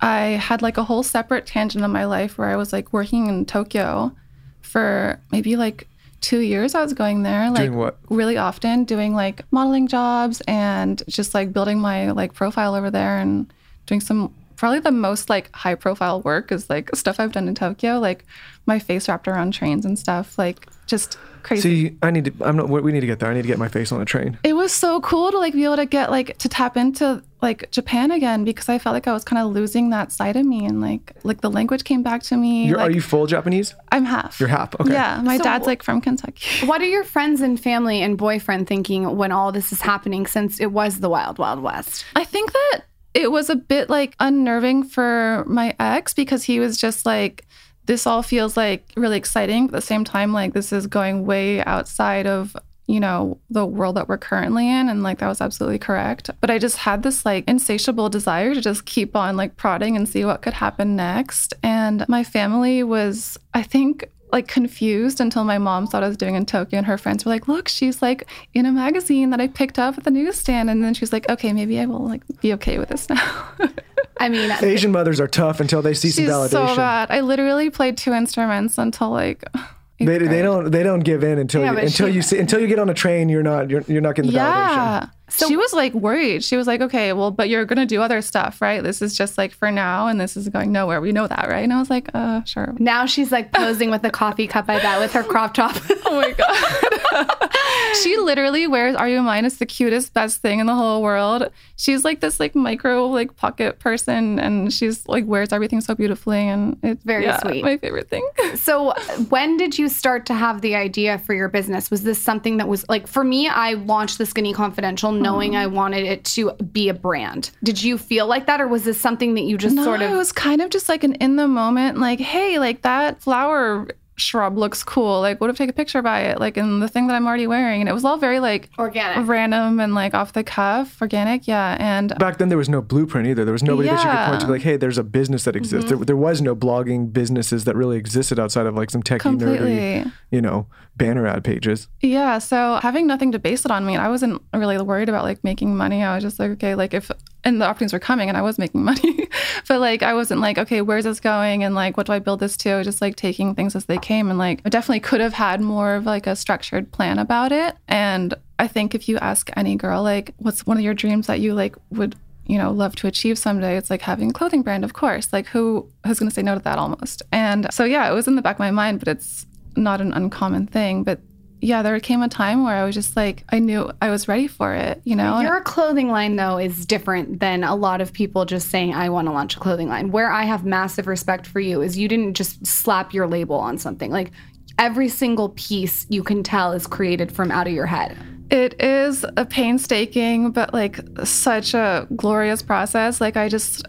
[0.01, 3.27] i had like a whole separate tangent in my life where i was like working
[3.27, 4.13] in tokyo
[4.61, 5.87] for maybe like
[6.21, 7.97] two years i was going there like Doing what?
[8.09, 13.17] really often doing like modeling jobs and just like building my like profile over there
[13.19, 13.53] and
[13.85, 17.55] doing some probably the most like high profile work is like stuff I've done in
[17.55, 18.25] Tokyo like
[18.65, 22.33] my face wrapped around trains and stuff like just crazy See, I need to.
[22.43, 22.67] I'm not.
[22.69, 23.29] We need to get there.
[23.29, 24.37] I need to get my face on a train.
[24.43, 27.69] it was so cool to like be able to get like to tap into like
[27.71, 30.65] Japan again because I felt like I was kind of losing that side of me
[30.65, 33.75] and like like the language came back to me You're, like, are you full Japanese?
[33.91, 34.73] I'm half You're half.
[34.79, 34.91] Okay.
[34.91, 38.67] yeah my So- dad's like from Kentucky What are your friends and family and boyfriend
[38.67, 42.03] thinking when all this is happening since it was the wild, wild west?
[42.15, 42.81] I think that
[43.13, 47.45] it was a bit like unnerving for my ex because he was just like,
[47.85, 49.67] this all feels like really exciting.
[49.67, 52.55] But at the same time, like this is going way outside of,
[52.87, 54.89] you know, the world that we're currently in.
[54.89, 56.29] And like that was absolutely correct.
[56.41, 60.07] But I just had this like insatiable desire to just keep on like prodding and
[60.07, 61.53] see what could happen next.
[61.63, 66.17] And my family was, I think, like confused until my mom saw what I was
[66.17, 69.39] doing in Tokyo and her friends were like, look, she's like in a magazine that
[69.39, 70.69] I picked up at the newsstand.
[70.69, 73.47] And then she's like, okay, maybe I will like be okay with this now.
[74.19, 76.67] I mean, Asian mothers are tough until they see some she's validation.
[76.67, 77.09] so bad.
[77.11, 79.43] I literally played two instruments until like
[79.97, 82.59] They, they don't they don't give in until Yeah, you until she- you see until
[82.59, 83.29] you get on a train.
[83.29, 85.11] You're not you're, you're not getting the validation.
[85.39, 85.47] Yeah.
[85.47, 86.43] she was like worried.
[86.43, 88.81] She was like, okay, well, but you're going to do other stuff, right?
[88.81, 91.01] This is just like for now and this is going nowhere.
[91.01, 91.63] We know that, right?
[91.63, 92.73] And I was like, uh, sure.
[92.79, 95.75] now she's like posing with a coffee cup, I bet, with her crop top.
[96.07, 97.49] Oh my God.
[98.03, 99.39] she literally wears Are You Am I?
[99.39, 101.49] It's the cutest, best thing in the whole world.
[101.77, 106.47] She's like this like micro like pocket person and she's like wears everything so beautifully
[106.47, 107.63] and it's Very yeah, sweet.
[107.63, 108.27] My favorite thing.
[108.55, 108.93] so,
[109.29, 111.89] when did you start to have the idea for your business?
[111.89, 115.67] Was this something that was like, for me, I launched the Skinny Confidential knowing I
[115.67, 117.51] wanted it to be a brand.
[117.63, 120.11] Did you feel like that, or was this something that you just no, sort of.
[120.11, 123.87] it was kind of just like an in the moment, like, hey, like that flower
[124.15, 125.21] shrub looks cool.
[125.21, 126.39] Like, what if I take a picture by it?
[126.39, 127.81] Like, in the thing that I'm already wearing.
[127.81, 129.27] And it was all very like Organic.
[129.27, 131.47] random and like off the cuff, organic.
[131.47, 131.77] Yeah.
[131.79, 133.45] And Back then, there was no blueprint either.
[133.45, 135.89] There was nobody that you could point to, like, hey, there's a business that exists.
[135.89, 135.97] Mm-hmm.
[135.97, 140.11] There, there was no blogging businesses that really existed outside of like some techie, nerdy,
[140.31, 141.87] you know, banner ad pages.
[142.01, 142.39] Yeah.
[142.39, 145.43] So having nothing to base it on, I mean, I wasn't really worried about like
[145.43, 146.03] making money.
[146.03, 147.11] I was just like, okay, like if,
[147.45, 149.29] and the opportunities were coming and I was making money,
[149.67, 151.63] but like I wasn't like, okay, where's this going?
[151.63, 152.83] And like, what do I build this to?
[152.83, 154.29] Just like taking things as they came.
[154.29, 157.75] And like, I definitely could have had more of like a structured plan about it.
[157.87, 161.39] And I think if you ask any girl, like, what's one of your dreams that
[161.39, 164.83] you like would, you know, love to achieve someday, it's like having a clothing brand,
[164.83, 165.31] of course.
[165.31, 167.21] Like, who who's going to say no to that almost?
[167.31, 170.13] And so, yeah, it was in the back of my mind, but it's not an
[170.13, 171.03] uncommon thing.
[171.03, 171.19] But
[171.65, 174.47] yeah, there came a time where I was just like, I knew I was ready
[174.47, 175.39] for it, you know?
[175.41, 179.27] Your clothing line, though, is different than a lot of people just saying, I want
[179.27, 180.11] to launch a clothing line.
[180.11, 183.79] Where I have massive respect for you is you didn't just slap your label on
[183.79, 184.11] something.
[184.11, 184.31] Like
[184.77, 188.15] every single piece you can tell is created from out of your head.
[188.51, 193.19] It is a painstaking, but like such a glorious process.
[193.19, 193.87] Like I just,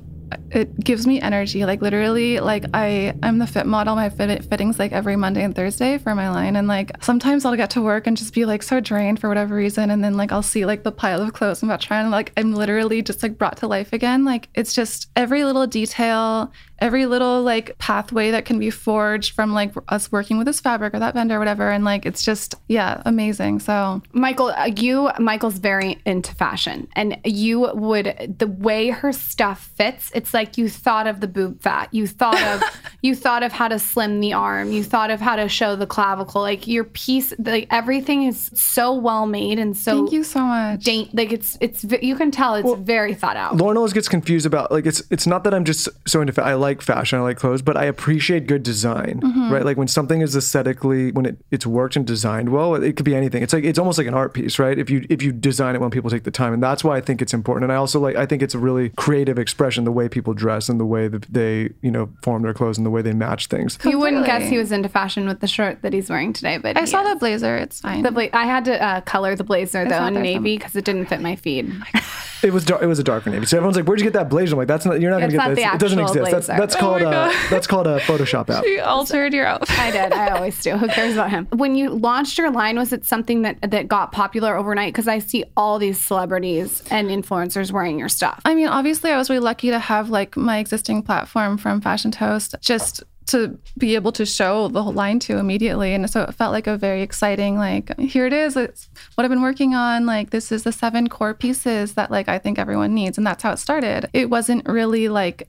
[0.50, 1.64] it gives me energy.
[1.64, 3.94] Like literally, like I, I'm the fit model.
[3.94, 7.56] My fit fittings like every Monday and Thursday for my line, and like sometimes I'll
[7.56, 10.32] get to work and just be like so drained for whatever reason, and then like
[10.32, 13.38] I'll see like the pile of clothes I'm about trying, like I'm literally just like
[13.38, 14.24] brought to life again.
[14.24, 19.52] Like it's just every little detail, every little like pathway that can be forged from
[19.52, 22.54] like us working with this fabric or that vendor or whatever, and like it's just
[22.68, 23.60] yeah, amazing.
[23.60, 29.70] So Michael, uh, you, Michael's very into fashion, and you would the way her stuff
[29.76, 30.10] fits.
[30.14, 32.62] It's like you thought of the boob fat, you thought of
[33.02, 35.86] you thought of how to slim the arm, you thought of how to show the
[35.86, 36.40] clavicle.
[36.40, 40.84] Like your piece, like everything is so well made and so thank you so much.
[40.84, 41.14] daint.
[41.14, 43.56] Like it's it's you can tell it's very thought out.
[43.56, 46.44] Lauryn always gets confused about like it's it's not that I'm just so into fa-
[46.44, 49.52] I like fashion I like clothes but I appreciate good design Mm-hmm.
[49.52, 52.96] right like when something is aesthetically when it, it's worked and designed well it, it
[52.96, 55.22] could be anything it's like it's almost like an art piece right if you if
[55.22, 57.64] you design it when people take the time and that's why I think it's important
[57.64, 60.34] and I also like I think it's a really creative expression the way way people
[60.34, 63.12] dress and the way that they, you know, form their clothes and the way they
[63.14, 63.78] match things.
[63.84, 66.76] You wouldn't guess he was into fashion with the shirt that he's wearing today, but
[66.76, 67.08] I saw is.
[67.14, 67.56] the blazer.
[67.56, 68.02] It's fine.
[68.02, 71.06] The bla- I had to uh, color the blazer though in navy because it didn't
[71.06, 71.72] fit my feed.
[72.42, 73.46] It was dark, it was a darker navy.
[73.46, 75.00] So everyone's like, "Where'd you get that blazer?" I'm like, "That's not.
[75.00, 75.74] You're not It's gonna not get the this.
[75.74, 76.46] It doesn't actual exist.
[76.48, 76.66] That's blazer.
[76.66, 77.34] that's Oh called my a God.
[77.50, 79.78] that's called a Photoshop app." you altered your outfit.
[79.78, 80.12] I did.
[80.12, 80.76] I always do.
[80.76, 81.46] Who cares about him?
[81.50, 84.92] When you launched your line, was it something that that got popular overnight?
[84.92, 88.40] Because I see all these celebrities and influencers wearing your stuff.
[88.44, 92.10] I mean, obviously, I was really lucky to have like my existing platform from Fashion
[92.10, 95.92] Toast just to be able to show the whole line to immediately.
[95.92, 98.56] And so it felt like a very exciting, like, here it is.
[98.56, 100.06] It's what I've been working on.
[100.06, 103.18] Like, this is the seven core pieces that like I think everyone needs.
[103.18, 104.08] And that's how it started.
[104.12, 105.48] It wasn't really like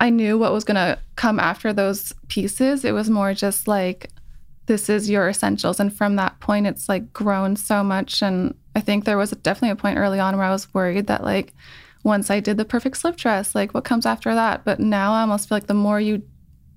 [0.00, 2.84] I knew what was going to come after those pieces.
[2.84, 4.10] It was more just like,
[4.66, 5.78] this is your essentials.
[5.78, 8.22] And from that point, it's like grown so much.
[8.22, 11.22] And I think there was definitely a point early on where I was worried that,
[11.22, 11.52] like,
[12.02, 14.64] once I did the perfect slip dress, like, what comes after that?
[14.64, 16.22] But now I almost feel like the more you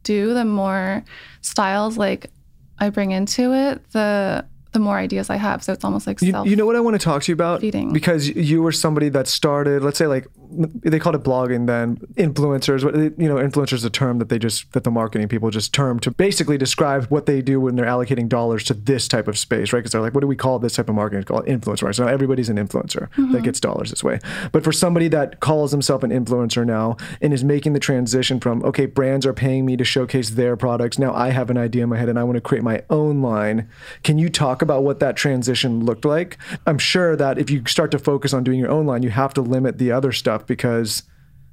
[0.03, 1.03] do, the more
[1.41, 2.32] styles like
[2.80, 5.63] I bring into it, the the more ideas I have.
[5.63, 6.47] So it's almost like You, self.
[6.47, 7.62] you know what I want to talk to you about?
[7.62, 7.93] feeding.
[7.93, 12.84] Because you were somebody that started, let's say, like they called it blogging then, influencers.
[13.19, 15.99] You know, influencers is a term that they just that the marketing people just term
[16.01, 19.73] to basically describe what they do when they're allocating dollars to this type of space,
[19.73, 19.80] right?
[19.80, 21.21] Because they're like, what do we call this type of marketing?
[21.21, 21.95] It's called influencer, right?
[21.95, 23.39] So now everybody's an influencer that mm-hmm.
[23.39, 24.19] gets dollars this way.
[24.51, 28.63] But for somebody that calls himself an influencer now and is making the transition from
[28.63, 30.97] okay, brands are paying me to showcase their products.
[30.97, 33.21] Now I have an idea in my head and I want to create my own
[33.21, 33.69] line.
[34.03, 36.38] Can you talk about what that transition looked like?
[36.65, 39.34] I'm sure that if you start to focus on doing your own line, you have
[39.36, 41.04] to limit the other stuff because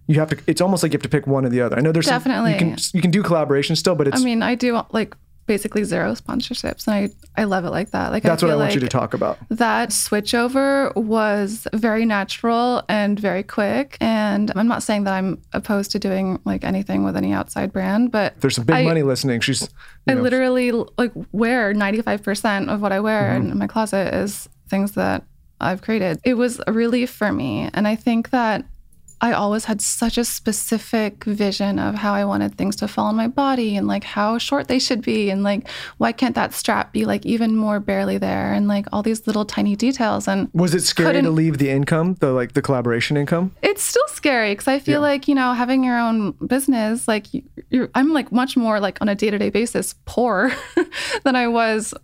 [0.07, 0.39] you have to.
[0.47, 1.77] It's almost like you have to pick one or the other.
[1.77, 2.53] I know there's some- Definitely.
[2.53, 5.15] you can you can do collaboration still, but it's I mean, I do like
[5.47, 6.95] basically zero sponsorships, and
[7.37, 8.13] I I love it like that.
[8.13, 9.39] Like that's I what I want you to talk about.
[9.51, 13.97] That switchover was very natural and very quick.
[14.01, 18.11] And I'm not saying that I'm opposed to doing like anything with any outside brand,
[18.13, 19.41] but There's some big I- money listening.
[19.41, 19.69] She's
[20.07, 23.53] I know, literally like wear 95% of what I wear Mm-hmm.
[23.53, 25.25] in my closet is things that
[25.61, 26.21] I've created.
[26.25, 27.71] It was a relief for me.
[27.75, 28.65] And I think that
[29.25, 33.17] I always had such a specific vision of how I wanted things to fall on
[33.17, 36.93] my body and like how short they should be and like why can't that strap
[36.93, 40.75] be like even more barely there and like all these little tiny details and was
[40.75, 43.51] it scary to leave the income, the like the collaboration income?
[43.63, 47.89] it's still scary because I feel like you know having your own business, like you-
[47.95, 50.53] I'm like much more like on a day to day basis poor
[51.25, 51.95] than I was,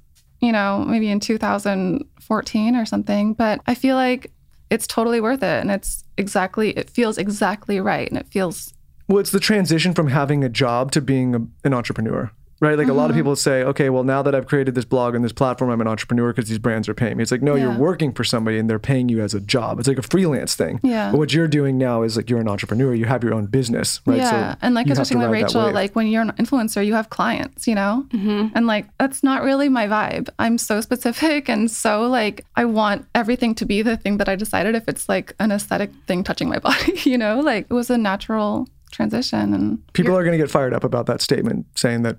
[0.40, 3.34] you know, maybe in 2014 or something.
[3.34, 4.32] But I feel like
[4.70, 8.72] it's totally worth it, and it's exactly it feels exactly right, and it feels
[9.08, 12.76] Well, it's the transition from having a job to being a, an entrepreneur, right?
[12.78, 12.98] Like a Mm-hmm.
[12.98, 15.70] lot of people say, okay, well, now that I've created this blog and this platform,
[15.70, 17.22] I'm an entrepreneur because these brands are paying me.
[17.22, 19.78] It's like, no, you're working for somebody and they're paying you as a job.
[19.78, 20.78] It's like a freelance thing.
[20.82, 21.10] Yeah.
[21.10, 22.92] But what you're doing now is like you're an entrepreneur.
[22.94, 24.18] You have your own business, right?
[24.18, 26.84] Yeah, and like you I was have to with Rachel, like when you're an influencer,
[26.84, 28.48] you have clients, you know, Mm-hmm.
[28.54, 30.28] and like that's not really my vibe.
[30.38, 34.36] I'm so specific and so like I want everything to be the thing that I
[34.36, 34.74] decided.
[34.74, 37.96] If it's like an aesthetic thing touching my body, you know, like it was a
[37.98, 42.16] natural transition, and people are going to get fired up about that statement saying that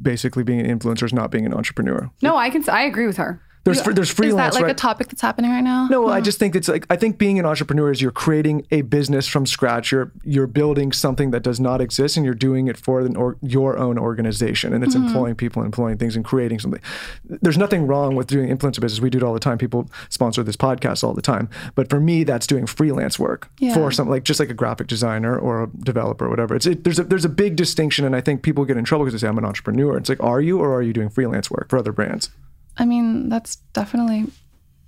[0.00, 2.10] basically being an influencer is not being an entrepreneur.
[2.22, 2.68] No, I can.
[2.68, 3.40] I agree with her.
[3.64, 4.72] There's fr- there's is that like right?
[4.72, 5.86] a topic that's happening right now?
[5.86, 8.82] No, I just think it's like I think being an entrepreneur is you're creating a
[8.82, 9.92] business from scratch.
[9.92, 13.36] You're you're building something that does not exist, and you're doing it for an or,
[13.40, 15.06] your own organization, and it's mm-hmm.
[15.06, 16.80] employing people, employing things, and creating something.
[17.24, 19.00] There's nothing wrong with doing influencer business.
[19.00, 19.58] We do it all the time.
[19.58, 21.48] People sponsor this podcast all the time.
[21.76, 23.74] But for me, that's doing freelance work Yeah.
[23.74, 26.56] for something like just like a graphic designer or a developer or whatever.
[26.56, 29.04] It's it, there's a there's a big distinction, and I think people get in trouble
[29.04, 29.96] because they say I'm an entrepreneur.
[29.96, 32.30] It's like, are you or are you doing freelance work for other brands?
[32.76, 34.26] I mean that's definitely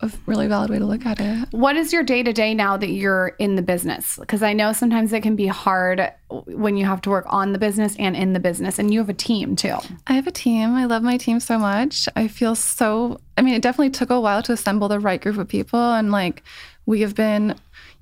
[0.00, 1.48] a really valid way to look at it.
[1.52, 4.18] What is your day to day now that you're in the business?
[4.18, 7.58] Because I know sometimes it can be hard when you have to work on the
[7.58, 9.76] business and in the business, and you have a team too.
[10.06, 10.74] I have a team.
[10.74, 12.08] I love my team so much.
[12.16, 15.38] I feel so, I mean, it definitely took a while to assemble the right group
[15.38, 15.80] of people.
[15.80, 16.42] And like,
[16.86, 17.54] we have been,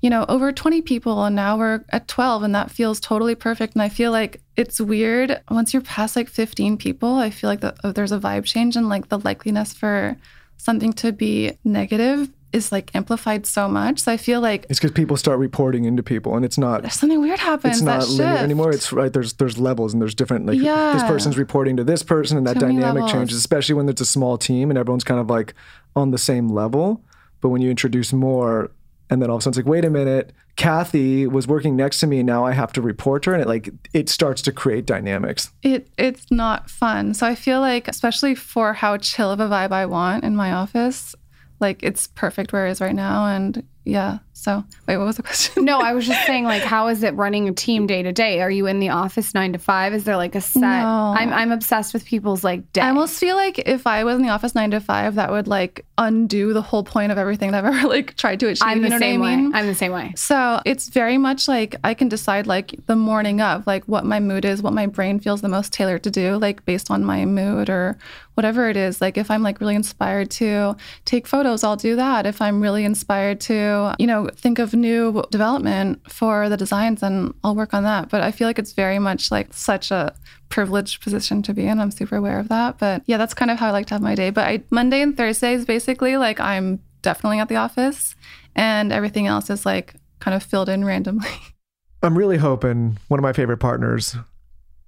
[0.03, 3.73] you know, over 20 people and now we're at 12, and that feels totally perfect.
[3.73, 7.61] And I feel like it's weird once you're past like 15 people, I feel like
[7.61, 10.17] the, uh, there's a vibe change and like the likeliness for
[10.57, 13.99] something to be negative is like amplified so much.
[13.99, 16.95] So I feel like It's because people start reporting into people, and it's not there's
[16.95, 17.77] something weird happens.
[17.77, 18.71] it's not linear anymore.
[18.71, 19.11] It's right.
[19.11, 22.55] There's there's levels and there's different like this person's reporting to this person and that
[22.55, 25.53] Too dynamic changes, especially when it's a small team and everyone's kind of like
[25.95, 27.01] on the same level.
[27.39, 28.69] But when you introduce more,
[29.09, 31.99] and then all of a sudden it's like, wait a minute, Kathy was working next
[32.01, 34.51] to me, and now I have to report her, and it like it starts to
[34.51, 35.51] create dynamics.
[35.63, 37.13] it it's not fun.
[37.13, 40.51] So I feel like especially for how chill of a vibe I want in my
[40.51, 41.15] office,
[41.59, 44.19] like it's perfect where it is right now and yeah.
[44.35, 45.63] So wait, what was the question?
[45.63, 48.41] No, I was just saying, like, how is it running a team day to day?
[48.41, 49.93] Are you in the office nine to five?
[49.93, 50.61] Is there like a set?
[50.61, 51.13] No.
[51.15, 52.81] I'm I'm obsessed with people's like day.
[52.81, 55.47] I almost feel like if I was in the office nine to five, that would
[55.47, 58.63] like undo the whole point of everything that I've ever like tried to achieve.
[58.63, 59.51] I'm the you know same what I mean?
[59.51, 59.59] way.
[59.59, 60.13] I'm the same way.
[60.15, 64.19] So it's very much like I can decide like the morning of like what my
[64.19, 67.25] mood is, what my brain feels the most tailored to do, like based on my
[67.25, 67.97] mood or
[68.33, 68.99] whatever it is.
[68.99, 72.25] Like if I'm like really inspired to take photos, I'll do that.
[72.25, 77.33] If I'm really inspired to, you know, think of new development for the designs, and
[77.43, 78.09] I'll work on that.
[78.09, 80.13] But I feel like it's very much like such a
[80.49, 81.79] privileged position to be in.
[81.79, 82.77] I'm super aware of that.
[82.77, 84.29] But yeah, that's kind of how I like to have my day.
[84.29, 88.15] But I Monday and Thursdays basically like I'm definitely at the office
[88.55, 91.29] and everything else is like kind of filled in randomly.
[92.03, 94.15] I'm really hoping one of my favorite partners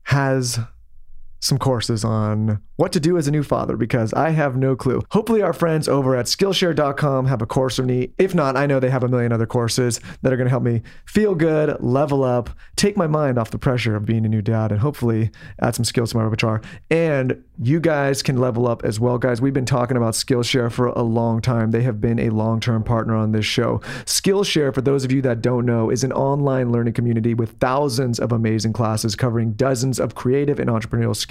[0.04, 0.60] has
[1.40, 5.02] some courses on what to do as a new father because I have no clue.
[5.12, 8.12] Hopefully, our friends over at Skillshare.com have a course for me.
[8.18, 10.64] If not, I know they have a million other courses that are going to help
[10.64, 14.42] me feel good, level up, take my mind off the pressure of being a new
[14.42, 16.62] dad, and hopefully add some skills to my repertoire.
[16.90, 19.42] And you guys can level up as well, guys.
[19.42, 21.72] We've been talking about Skillshare for a long time.
[21.72, 23.80] They have been a long term partner on this show.
[24.06, 28.20] Skillshare, for those of you that don't know, is an online learning community with thousands
[28.20, 31.25] of amazing classes covering dozens of creative and entrepreneurial skills,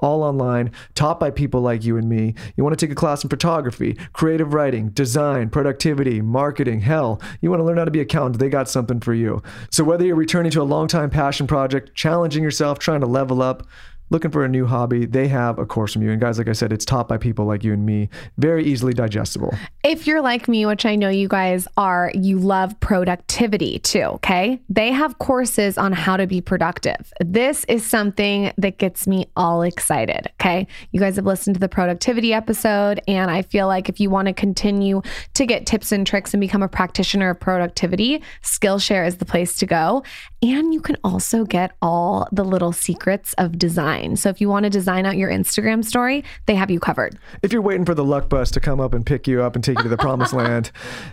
[0.00, 2.34] all online, taught by people like you and me.
[2.56, 7.50] You want to take a class in photography, creative writing, design, productivity, marketing, hell, you
[7.50, 9.42] want to learn how to be an accountant, they got something for you.
[9.70, 13.66] So whether you're returning to a long-time passion project, challenging yourself, trying to level up,
[14.10, 16.10] looking for a new hobby, they have a course from you.
[16.10, 18.92] And guys, like I said, it's taught by people like you and me, very easily
[18.92, 19.54] digestible.
[19.84, 24.60] If you're like me, which I know you guys are, you love productivity too, okay?
[24.68, 27.12] They have courses on how to be productive.
[27.20, 30.66] This is something that gets me all excited, okay?
[30.92, 34.28] You guys have listened to the productivity episode, and I feel like if you want
[34.28, 35.02] to continue
[35.34, 39.56] to get tips and tricks and become a practitioner of productivity, Skillshare is the place
[39.58, 40.02] to go.
[40.46, 44.14] And you can also get all the little secrets of design.
[44.14, 47.18] So if you want to design out your Instagram story, they have you covered.
[47.42, 49.64] If you're waiting for the luck bus to come up and pick you up and
[49.64, 50.70] take you to the promised land,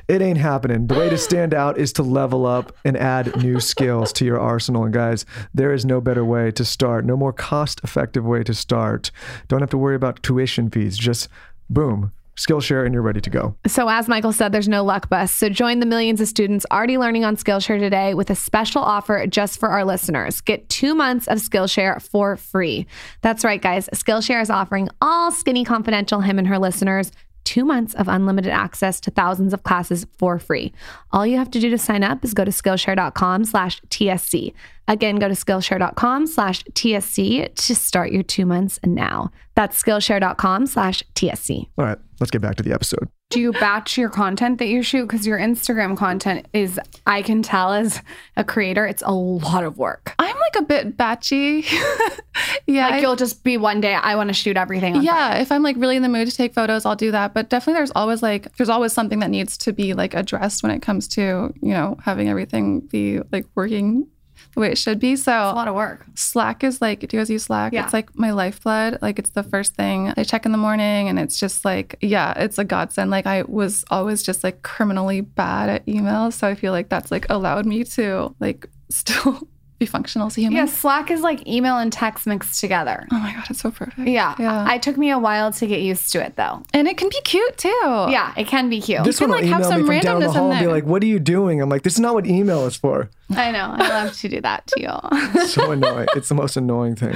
[0.07, 0.85] it ain't happening.
[0.85, 4.39] The way to stand out is to level up and add new skills to your
[4.39, 4.83] arsenal.
[4.83, 8.53] And guys, there is no better way to start, no more cost effective way to
[8.53, 9.09] start.
[9.47, 10.95] Don't have to worry about tuition fees.
[10.95, 11.27] Just
[11.71, 13.55] boom, Skillshare, and you're ready to go.
[13.67, 15.31] So, as Michael said, there's no luck bus.
[15.31, 19.27] So, join the millions of students already learning on Skillshare today with a special offer
[19.27, 20.41] just for our listeners.
[20.41, 22.87] Get two months of Skillshare for free.
[23.21, 23.87] That's right, guys.
[23.93, 27.11] Skillshare is offering all Skinny Confidential, him and her listeners,
[27.43, 30.73] two months of unlimited access to thousands of classes for free.
[31.11, 34.53] All you have to do to sign up is go to Skillshare.com slash TSC.
[34.87, 39.31] Again, go to Skillshare.com slash TSC to start your two months now.
[39.55, 41.67] That's Skillshare.com slash TSC.
[41.77, 43.09] All right, let's get back to the episode.
[43.33, 45.07] Do you batch your content that you shoot?
[45.07, 48.01] Because your Instagram content is, I can tell as
[48.37, 50.13] a creator, it's a lot of work.
[50.19, 51.65] I'm like a bit batchy.
[52.67, 52.85] yeah.
[52.87, 55.01] Like I- you'll just be one day, I want to shoot everything.
[55.03, 57.33] Yeah, if I'm like really in the mood to take photos, I'll do that.
[57.33, 60.71] But definitely there's always like there's always something that needs to be like addressed when
[60.71, 64.07] it comes to, you know, having everything be like working
[64.53, 65.15] the way it should be.
[65.15, 66.05] So a lot of work.
[66.15, 67.73] Slack is like, do you guys use Slack?
[67.73, 67.83] Yeah.
[67.83, 68.99] It's like my lifeblood.
[69.01, 72.33] Like it's the first thing I check in the morning and it's just like, yeah,
[72.37, 73.11] it's a godsend.
[73.11, 76.33] Like I was always just like criminally bad at emails.
[76.33, 79.47] So I feel like that's like allowed me to like still
[79.79, 80.57] be functional as a human.
[80.57, 83.07] Yeah, Slack is like email and text mixed together.
[83.11, 84.07] Oh my God, it's so perfect.
[84.07, 84.35] Yeah.
[84.37, 84.63] Yeah.
[84.67, 86.63] I took me a while to get used to it though.
[86.73, 87.69] and it can be cute too.
[88.09, 89.03] Yeah, it can be cute.
[89.03, 90.51] This can, one will like, have email me some from down the randomness in hall
[90.51, 92.75] and be like, "What are you doing?" I'm like, "This is not what email is
[92.75, 93.75] for." I know.
[93.77, 95.47] I love to do that to you.
[95.47, 96.07] So annoying.
[96.15, 97.15] it's the most annoying thing.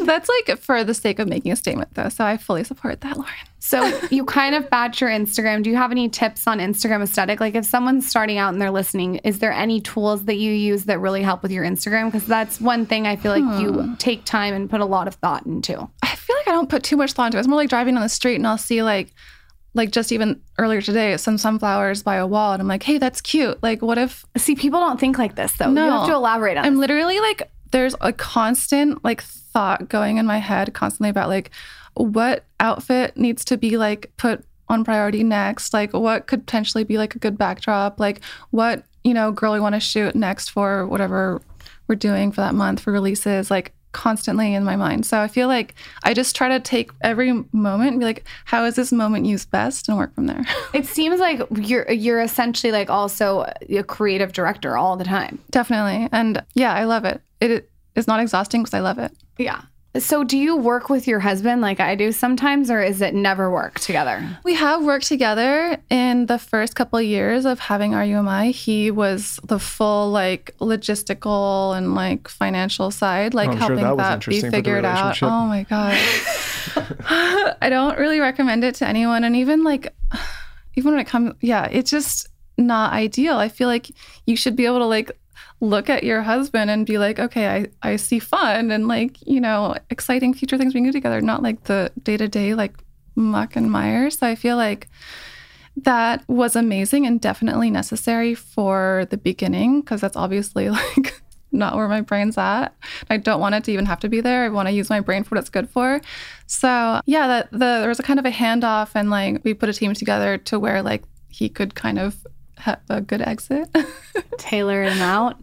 [0.04, 2.08] That's like for the sake of making a statement, though.
[2.08, 3.48] So I fully support that, Lauryn.
[3.58, 5.62] So you kind of batch your Instagram.
[5.62, 7.38] Do you have any tips on Instagram aesthetic?
[7.38, 10.84] Like if someone's starting out and they're listening, is there any tools that you use
[10.84, 12.10] that really help with your Instagram?
[12.10, 13.94] Because that's one thing I feel like you hmm.
[13.94, 15.88] take time and put a lot of thought into.
[16.02, 17.40] I feel like I don't put too much thought into it.
[17.40, 19.14] It's more like driving on the street and I'll see like,
[19.74, 23.20] like just even earlier today, some sunflowers by a wall, and I'm like, hey, that's
[23.20, 23.62] cute.
[23.62, 25.70] Like, what if See, people don't think like this though.
[25.70, 25.84] No.
[25.84, 26.80] You have to elaborate on I'm this.
[26.80, 31.50] literally like, there's a constant like thought going in my head constantly about like
[31.94, 36.98] what outfit needs to be like put on priority next, like what could potentially be
[36.98, 40.86] like a good backdrop, like what, you know, girl we want to shoot next for
[40.86, 41.40] whatever
[41.88, 45.06] we're doing for that month for releases, like constantly in my mind.
[45.06, 48.64] So I feel like I just try to take every moment and be like, how
[48.64, 50.44] is this moment used best and work from there.
[50.74, 55.38] It seems like you're you're essentially like also a creative director all the time.
[55.50, 56.08] Definitely.
[56.10, 57.20] And yeah, I love it.
[57.40, 59.12] It is not exhausting because I love it.
[59.38, 59.62] Yeah.
[59.98, 63.50] So, do you work with your husband like I do sometimes, or is it never
[63.50, 64.38] work together?
[64.42, 68.28] We have worked together in the first couple of years of having Are You Am
[68.28, 68.52] I.
[68.52, 73.96] He was the full like logistical and like financial side, like I'm sure helping that
[73.98, 75.22] that, be interesting for the figured out.
[75.22, 75.98] Oh my god.
[77.60, 79.94] I don't really recommend it to anyone and even like
[80.74, 83.36] even when it comes yeah, it's just not ideal.
[83.36, 83.90] I feel like
[84.26, 85.10] you should be able to like
[85.62, 89.40] look at your husband and be like, okay, I, I see fun and like, you
[89.40, 92.74] know, exciting future things we can do together, not like the day to day like
[93.14, 94.10] muck and mire.
[94.10, 94.88] So I feel like
[95.76, 101.86] that was amazing and definitely necessary for the beginning because that's obviously like not where
[101.86, 102.74] my brain's at.
[103.08, 104.44] I don't want it to even have to be there.
[104.44, 106.00] I want to use my brain for what it's good for.
[106.46, 109.68] So yeah, that the there was a kind of a handoff and like we put
[109.68, 112.26] a team together to where like he could kind of
[112.62, 113.68] have a good exit.
[114.38, 115.36] Tailor him out.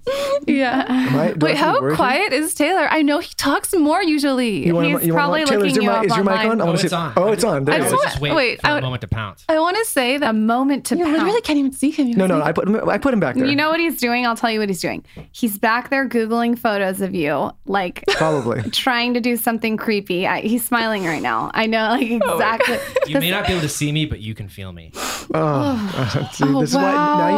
[0.48, 0.86] yeah.
[0.88, 2.88] I- Wait, have to be how quiet is Taylor?
[2.90, 4.66] I know he talks more usually.
[4.66, 6.26] You wanna- He's you wanna- probably Taylor, is looking your you mic- is up your
[6.26, 6.52] mic online.
[6.52, 6.62] on?
[6.62, 7.14] I Oh, wanna it's see- on.
[7.18, 7.66] Oh, it's on.
[7.66, 7.94] There I it just is.
[7.94, 9.46] I was want- just waiting wait, for I a would- moment to pounce.
[9.50, 11.18] I want to say A that moment to you pounce.
[11.18, 12.08] literally can't even see him.
[12.08, 13.46] You No, no, I put him, I put him back there.
[13.46, 14.26] You know what he's doing?
[14.26, 15.04] I'll tell you what he's doing.
[15.32, 18.62] He's back there Googling photos of you, like Probably.
[18.72, 20.28] trying to do something creepy.
[20.28, 21.52] I, he's smiling right now.
[21.54, 22.78] I know, like Oh exactly.
[23.08, 24.92] You may not be able to see me, but you can feel me.
[25.34, 27.34] Oh, see, Oh, this is why oh, now you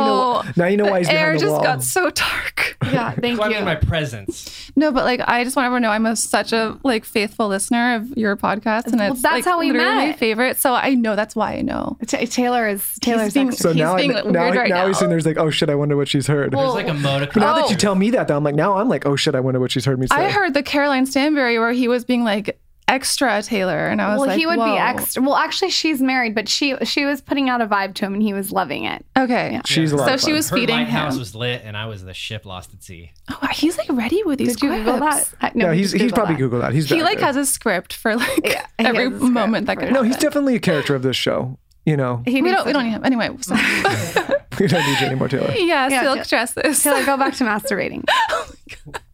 [0.45, 0.51] know.
[0.57, 1.63] Now you know why he's the air behind the just wall.
[1.63, 2.78] got so dark.
[2.91, 3.55] yeah, thank So I you.
[3.55, 4.72] mean my presence.
[4.76, 7.47] No, but like I just want everyone to know I'm a, such a like faithful
[7.47, 10.19] listener of your podcast, and Well, it's that's like, how we literally my met.
[10.19, 10.57] favorite.
[10.57, 11.97] So I know that's why I know.
[12.07, 14.76] Ta- Taylor is Taylor's being- extra- so he's now, I, being now, weird right now,
[14.82, 14.88] now.
[14.88, 16.51] he's sitting there's like, oh shit, I wonder what she's heard.
[16.51, 17.36] There's like a emoticon.
[17.38, 17.69] now that Oh.
[17.69, 19.72] you tell me that, though, I'm like, now I'm like, oh shit, I wonder what
[19.72, 20.15] she's heard me say.
[20.15, 22.59] I heard the Caroline Stanbury where he was being like
[22.91, 24.73] extra Taylor, and I was like, well, like, he would Whoa.
[24.73, 25.23] be extra.
[25.23, 28.21] Well, actually, she's married, but she she was putting out a vibe to him, and
[28.21, 29.05] he was loving it.
[29.17, 31.19] Okay, She's a so she was Her feeding lighthouse him.
[31.19, 33.11] was lit, and I was the ship lost at sea.
[33.29, 35.33] Oh, he's like ready with these Did you Google that?
[35.41, 36.41] I- No, he he's just he's probably that.
[36.43, 36.73] Googled that.
[36.73, 39.65] He's He back like has a script for like he every has a script moment
[39.67, 39.93] that could it.
[39.93, 41.57] No, he's definitely a character of this show.
[41.85, 43.29] You know, He we needs don't we don't need him anyway.
[43.41, 43.55] So.
[44.59, 45.51] we don't need you anymore, Taylor.
[45.55, 46.23] yeah, Yeah, silk yeah.
[46.25, 46.83] dresses.
[46.83, 48.03] Taylor, go back to masturbating.
[48.29, 48.51] Oh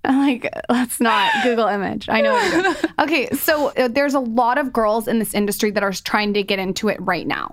[0.07, 2.07] I'm like, let's not Google image.
[2.09, 2.75] I know what you're doing.
[2.99, 6.41] Okay, so uh, there's a lot of girls in this industry that are trying to
[6.43, 7.51] get into it right now.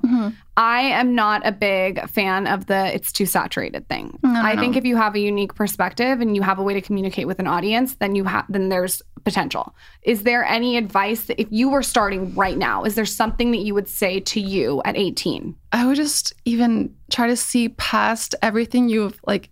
[0.56, 4.18] I am not a big fan of the it's too saturated thing.
[4.24, 7.26] I think if you have a unique perspective and you have a way to communicate
[7.26, 9.74] with an audience, then you have then there's potential.
[10.02, 13.58] Is there any advice that if you were starting right now, is there something that
[13.60, 15.56] you would say to you at 18?
[15.72, 19.50] I would just even try to see past everything you've like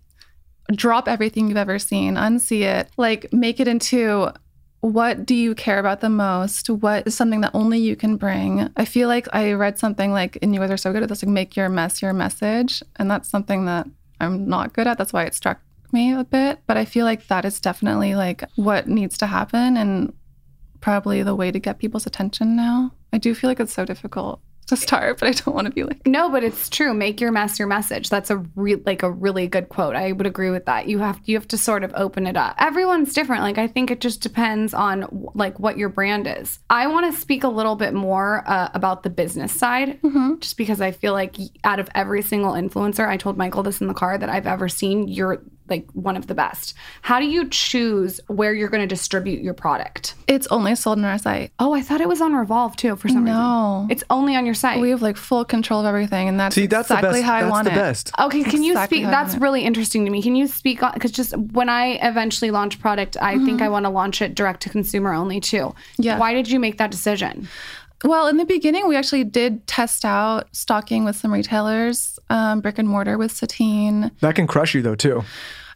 [0.75, 4.31] drop everything you've ever seen, unsee it, like make it into
[4.81, 6.69] what do you care about the most?
[6.69, 8.69] What is something that only you can bring?
[8.75, 11.23] I feel like I read something like, and you guys are so good at this,
[11.23, 12.83] like make your mess your message.
[12.97, 13.87] And that's something that
[14.19, 14.97] I'm not good at.
[14.97, 15.61] That's why it struck
[15.93, 16.59] me a bit.
[16.67, 20.11] But I feel like that is definitely like what needs to happen and
[20.81, 22.91] probably the way to get people's attention now.
[23.13, 25.83] I do feel like it's so difficult to start, but I don't want to be
[25.83, 26.93] like, No, but it's true.
[26.93, 28.09] Make your mess your message.
[28.09, 29.95] That's a re- like a really good quote.
[29.95, 30.87] I would agree with that.
[30.87, 32.55] You have you have to sort of open it up.
[32.59, 33.43] Everyone's different.
[33.43, 36.59] Like I think it just depends on like what your brand is.
[36.69, 39.99] I want to speak a little bit more uh, about the business side,
[40.39, 43.87] just because I feel like out of every single influencer, I told Michael this in
[43.87, 46.73] the car that I've ever seen, you're like one of the best.
[47.01, 50.15] How do you choose where you're going to distribute your product?
[50.27, 51.51] it's only sold on our site.
[51.59, 53.31] Oh, I thought it was on Revolve too for some No.
[53.31, 53.41] reason.
[53.43, 54.79] No, it's only on your site.
[54.81, 57.25] We have like full control of everything, and that's See, that's exactly the best.
[57.25, 57.75] how I that's want the it.
[57.75, 58.11] best.
[58.19, 59.03] Okay, can you speak?
[59.03, 60.21] That's really interesting to me.
[60.23, 60.93] Can you speak on?
[60.93, 63.63] Because just when I eventually launch product, I think Mm-hmm.
[63.63, 65.75] I want to launch it direct to consumer only too.
[65.97, 66.17] Yeah.
[66.17, 67.47] Why did you make that decision?
[68.03, 72.77] Well, in the beginning, we actually did test out stocking with some retailers, um, brick
[72.77, 74.11] and mortar with Satine.
[74.19, 75.23] That can crush you though too.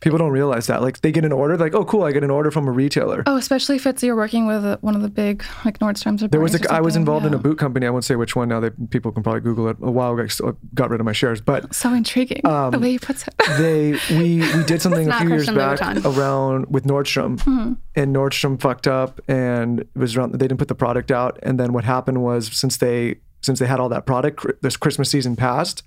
[0.01, 0.81] People don't realize that.
[0.81, 3.23] Like they get an order, like, oh cool, I get an order from a retailer.
[3.25, 6.23] Oh, especially if it's you're working with a, one of the big like Nordstrom's.
[6.23, 7.85] Or There was Barneys or a, I was involved in a boot company.
[7.87, 8.59] I won't say which one now.
[8.59, 9.77] That people can probably Google it.
[9.81, 12.99] A while ago, I got rid of my shares, but So intriguing the way he
[12.99, 13.33] puts it.
[13.57, 17.73] they we we did something a few years back around with Nordstrom, Hmm.
[17.95, 20.33] and Nordstrom fucked up, and it was around.
[20.33, 23.67] They didn't put the product out, and then what happened was since they since they
[23.67, 25.83] had all that product, this Christmas season passed.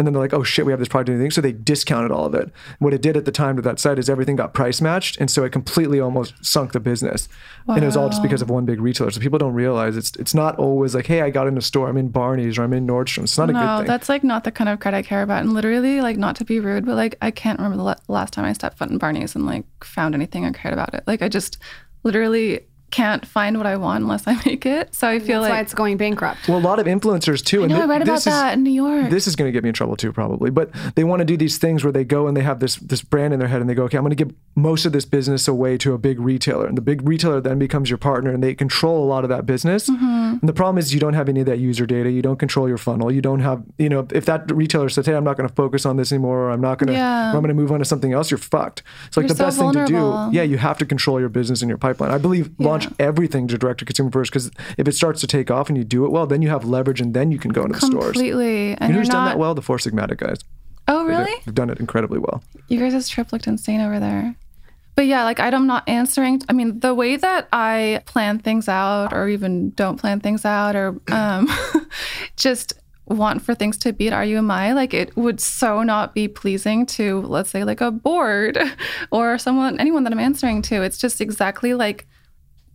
[0.00, 1.30] And then they're like, oh shit, we have this product and everything.
[1.30, 2.50] So they discounted all of it.
[2.78, 5.20] What it did at the time to that site is everything got price matched.
[5.20, 7.28] And so it completely almost sunk the business.
[7.68, 9.10] And it was all just because of one big retailer.
[9.10, 11.86] So people don't realize it's it's not always like, hey, I got in a store,
[11.86, 13.24] I'm in Barney's or I'm in Nordstrom.
[13.24, 13.86] It's not a good No, thing.
[13.88, 15.42] that's like not the kind of credit I care about.
[15.42, 18.46] And literally, like, not to be rude, but like, I can't remember the last time
[18.46, 21.04] I stepped foot in Barney's and like found anything I cared about it.
[21.06, 21.58] Like, I just
[22.04, 22.60] literally
[22.90, 24.94] can't find what I want unless I make it.
[24.94, 26.48] So I feel That's why like it's going bankrupt.
[26.48, 27.64] Well, a lot of influencers too.
[27.64, 29.10] I know thi- I read about this is- that in New York.
[29.10, 30.50] This is going to get me in trouble too, probably.
[30.50, 33.02] But they want to do these things where they go and they have this this
[33.02, 35.04] brand in their head, and they go, "Okay, I'm going to give most of this
[35.04, 38.42] business away to a big retailer," and the big retailer then becomes your partner, and
[38.42, 39.88] they control a lot of that business.
[39.88, 40.38] Mm-hmm.
[40.40, 42.10] And the problem is, you don't have any of that user data.
[42.10, 43.10] You don't control your funnel.
[43.12, 45.86] You don't have, you know, if that retailer says, "Hey, I'm not going to focus
[45.86, 47.28] on this anymore," or "I'm not going to, Yeah.
[47.28, 48.82] I'm going to move on to something else," you're fucked.
[49.10, 51.28] So like You're the so best thing to do, yeah, you have to control your
[51.28, 52.10] business and your pipeline.
[52.10, 55.50] I believe launch everything to direct to consumer first because if it starts to take
[55.50, 57.62] off and you do it well, then you have leverage and then you can go
[57.62, 58.12] into the stores.
[58.12, 58.74] completely.
[58.78, 59.14] And who's not.
[59.14, 59.54] done that well?
[59.54, 60.40] The Four Sigmatic guys.
[60.88, 61.32] Oh, really?
[61.44, 62.42] They've done it incredibly well.
[62.68, 64.34] You guys' trip looked insane over there.
[64.96, 66.42] But yeah, like I'm not answering.
[66.48, 70.76] I mean, the way that I plan things out, or even don't plan things out,
[70.76, 71.48] or um,
[72.36, 72.74] just
[73.06, 76.14] want for things to be at Are You Am I, like it would so not
[76.14, 78.58] be pleasing to, let's say, like a board
[79.10, 80.82] or someone, anyone that I'm answering to.
[80.82, 82.06] It's just exactly like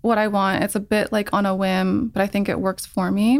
[0.06, 0.64] what I want.
[0.64, 3.38] It's a bit like on a whim, but I think it works for me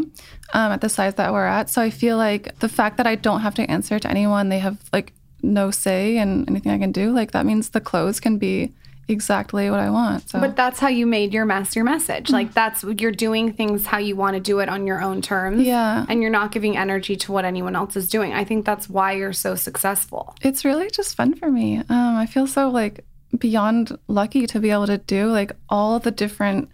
[0.52, 1.70] um, at the size that we're at.
[1.70, 4.58] So I feel like the fact that I don't have to answer to anyone, they
[4.58, 5.12] have like
[5.42, 7.12] no say in anything I can do.
[7.12, 8.74] Like that means the clothes can be
[9.08, 10.28] exactly what I want.
[10.28, 12.30] So But that's how you made your mess your message.
[12.30, 15.62] Like that's you're doing things how you want to do it on your own terms.
[15.62, 16.04] Yeah.
[16.08, 18.32] And you're not giving energy to what anyone else is doing.
[18.32, 20.34] I think that's why you're so successful.
[20.42, 21.78] it's really just fun for me.
[21.78, 23.04] Um, I feel so like
[23.36, 26.68] beyond lucky to be able to do like all the different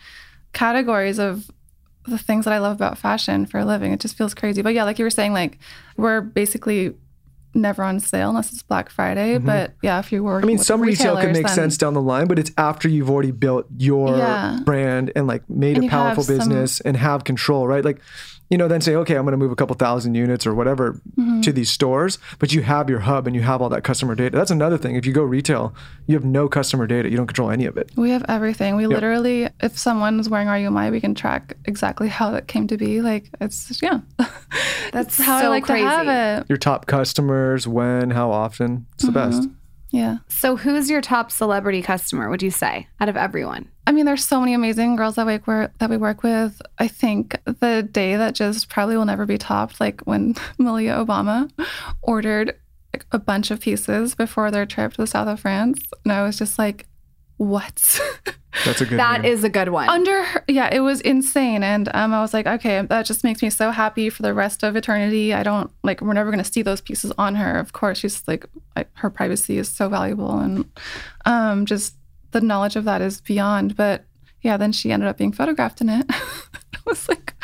[0.52, 1.50] categories of
[2.06, 3.92] the things that I love about fashion for a living.
[3.92, 4.60] It just feels crazy.
[4.62, 5.58] But yeah, like you were saying, like
[5.96, 6.94] we're basically
[7.54, 9.36] never on sale unless it's Black Friday.
[9.38, 10.44] But yeah, if you were, Mm-hmm.
[10.44, 13.30] I mean, some retail could make sense down the line, but it's after you've already
[13.30, 14.60] built your Yeah.
[14.64, 17.84] brand and like made And a powerful some- business and have control, right?
[17.84, 18.00] Like,
[18.51, 21.01] you know, then say, okay, I'm going to move a couple thousand units or whatever
[21.18, 21.40] Mm-hmm.
[21.43, 24.36] to these stores, but you have your hub and you have all that customer data.
[24.36, 24.97] That's another thing.
[24.97, 25.74] If you go retail,
[26.07, 27.11] you have no customer data.
[27.11, 27.90] You don't control any of it.
[27.97, 28.76] We have everything.
[28.76, 32.49] We literally, if someone's wearing Are You Am I, we can track exactly how that
[32.49, 33.01] came to be.
[33.03, 34.01] Like it's yeah,
[34.93, 35.82] That's how I like crazy.
[35.84, 36.47] to have it.
[36.49, 38.86] Your top customers, when, how often.
[38.95, 39.49] It's the best.
[39.93, 40.18] Yeah.
[40.28, 43.70] So who's your top celebrity customer, would you say, out of everyone?
[43.86, 46.61] I mean, there's so many amazing girls that we work that we work with.
[46.78, 51.51] I think the day that just probably will never be topped, like when Malia Obama
[52.01, 52.57] ordered
[52.95, 56.22] like, a bunch of pieces before their trip to the south of France, and I
[56.22, 56.86] was just like,
[57.43, 58.01] "What?"
[58.64, 59.32] That's a good That name.
[59.32, 59.88] is a good one.
[59.88, 63.43] Under her, yeah, it was insane, and um, I was like, "Okay, that just makes
[63.43, 66.62] me so happy for the rest of eternity." I don't like we're never gonna see
[66.62, 67.59] those pieces on her.
[67.59, 70.70] Of course, she's like I, her privacy is so valuable, and
[71.24, 71.95] um, just
[72.32, 73.76] the knowledge of that is beyond.
[73.76, 74.05] But
[74.43, 76.07] yeah, then she ended up being photographed in it.
[76.11, 77.34] I was like,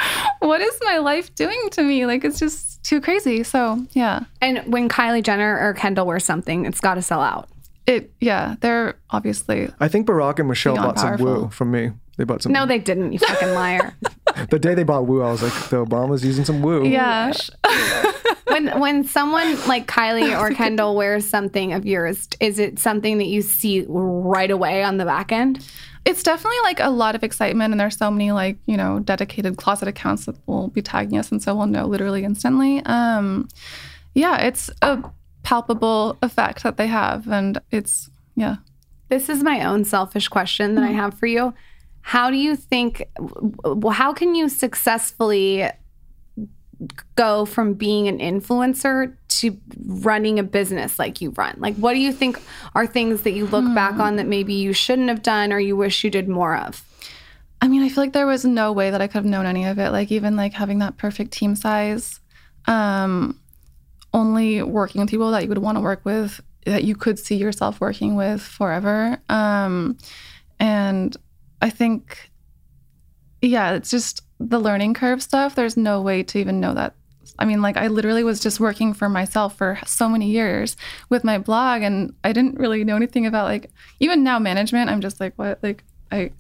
[0.40, 2.06] what is my life doing to me?
[2.06, 3.44] Like, it's just too crazy.
[3.44, 4.24] So, yeah.
[4.40, 7.48] and when Kylie Jenner or Kendall wears something, it's got to sell out.
[7.88, 11.26] It, yeah, they're obviously, I think Barack and Michelle Beyond bought some powerful.
[11.26, 11.92] woo from me.
[12.18, 12.52] They bought some.
[12.52, 13.94] No, they didn't, you fucking liar.
[14.50, 16.86] the day they bought woo, I was like, the Obama's using some woo.
[16.86, 17.32] yeah.
[18.44, 23.26] when when someone like Kylie or Kendall wears something of yours, is it something that
[23.26, 25.66] you see right away on the back end?
[26.04, 29.56] It's definitely like a lot of excitement, and there's so many like you know dedicated
[29.56, 32.82] closet accounts that will be tagging us, and so we'll know literally instantly.
[32.84, 33.48] Um,
[34.14, 35.02] yeah, it's a
[35.42, 38.56] palpable effect that they have, and it's yeah.
[39.08, 41.54] This is my own selfish question that I have for you.
[42.02, 43.02] How do you think,
[43.92, 45.68] how can you successfully
[47.16, 51.56] go from being an influencer to running a business like you run?
[51.58, 52.38] Like, what do you think
[52.74, 55.76] are things that you look back on that maybe you shouldn't have done or you
[55.76, 56.84] wish you did more of?
[57.60, 59.64] I mean, I feel like there was no way that I could have known any
[59.64, 59.90] of it.
[59.90, 62.20] Like even like having that perfect team size,
[62.66, 63.40] um,
[64.18, 67.36] only working with people that you would want to work with, that you could see
[67.36, 69.18] yourself working with forever.
[69.28, 69.96] Um,
[70.60, 71.16] and
[71.62, 72.30] I think,
[73.40, 75.54] yeah, it's just the learning curve stuff.
[75.54, 76.94] There's no way to even know that.
[77.38, 80.76] I mean, like I literally was just working for myself for so many years
[81.08, 84.90] with my blog, and I didn't really know anything about like even now management.
[84.90, 85.62] I'm just like, what?
[85.62, 86.32] Like I.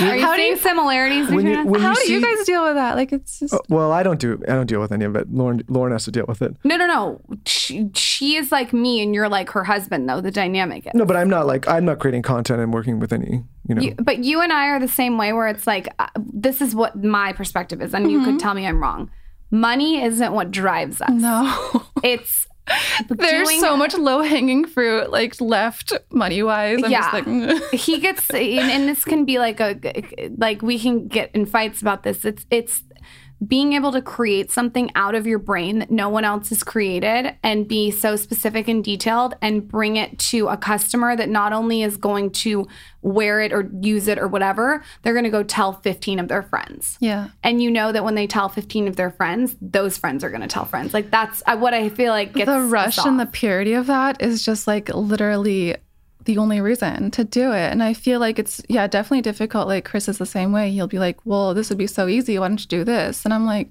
[0.00, 1.82] Are you How do seeing you- similarities between you, us?
[1.82, 2.96] How do see, you guys deal with that?
[2.96, 5.32] Like it's just Oh, well, I don't do I don't deal with any of it.
[5.32, 6.54] Lauryn Lauryn has to deal with it.
[6.64, 7.20] No, no, no.
[7.46, 10.20] She, she is like me, and you're like her husband, though.
[10.20, 10.92] The dynamic is.
[10.94, 13.42] No, but I'm not like I'm not creating content and working with any.
[13.68, 16.08] You know, You, but you and I are the same way, where it's like, uh,
[16.16, 19.10] this is what my perspective is, and you could tell me I'm wrong.
[19.52, 21.10] Money isn't what drives us.
[21.10, 21.84] no.
[22.02, 22.46] It's
[23.08, 26.82] There's doing- so much low hanging fruit like left money wise.
[26.82, 27.00] I'm yeah.
[27.00, 27.70] just like mm.
[27.78, 29.78] he gets, and, and this can be like a,
[30.36, 32.24] like we can get in fights about this.
[32.24, 32.82] It's, it's
[33.46, 37.34] being able to create something out of your brain that no one else has created
[37.42, 41.82] and be so specific and detailed and bring it to a customer that not only
[41.82, 42.68] is going to
[43.02, 46.42] wear it or use it or whatever, they're going to go tell 15 of their
[46.42, 46.98] friends.
[47.00, 47.30] Yeah.
[47.42, 50.42] And you know that when they tell 15 of their friends, those friends are going
[50.42, 50.92] to tell friends.
[50.92, 54.20] Like that's what I feel like gets the rush us and the purity of that
[54.20, 55.76] is just like literally
[56.24, 57.70] the only reason to do it.
[57.72, 59.68] And I feel like it's yeah, definitely difficult.
[59.68, 60.70] Like Chris is the same way.
[60.70, 62.38] He'll be like, "Well, this would be so easy.
[62.38, 63.68] Why don't you do this?" And I'm like,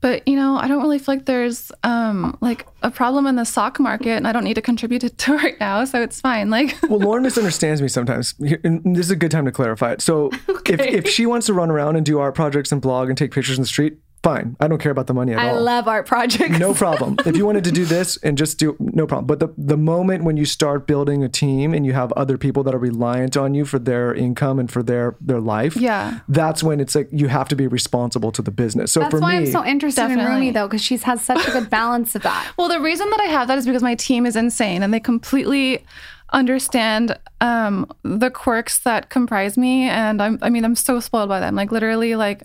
[0.00, 3.44] "But you know, I don't really feel like there's um like a problem in the
[3.44, 6.50] sock market, and I don't need to contribute it to right now, so it's fine."
[6.50, 8.34] Like, Well, Lauryn misunderstands me sometimes.
[8.64, 10.02] And this is a good time to clarify it.
[10.02, 10.30] So,
[10.66, 13.32] if, if she wants to run around and do art projects and blog and take
[13.32, 14.56] pictures in the street, fine.
[14.60, 15.56] I don't care about the money at I all.
[15.56, 16.58] I love art projects.
[16.58, 17.16] no problem.
[17.24, 19.26] If you wanted to do this and just do no problem.
[19.26, 22.62] But the the moment when you start building a team and you have other people
[22.64, 26.20] that are reliant on you for their income and for their their life, Yeah.
[26.28, 28.92] that's when it's like you have to be responsible to the business.
[28.92, 30.34] So That's for why me, I'm so interested in Definitely.
[30.34, 32.52] Rumi though, because she has such a good balance of that.
[32.58, 35.00] Well, the reason that I have that is because my team is insane and they
[35.00, 35.84] completely
[36.32, 39.88] understand um, the quirks that comprise me.
[39.88, 41.56] And I'm, I mean, I'm so spoiled by them.
[41.56, 42.42] Like, literally, like,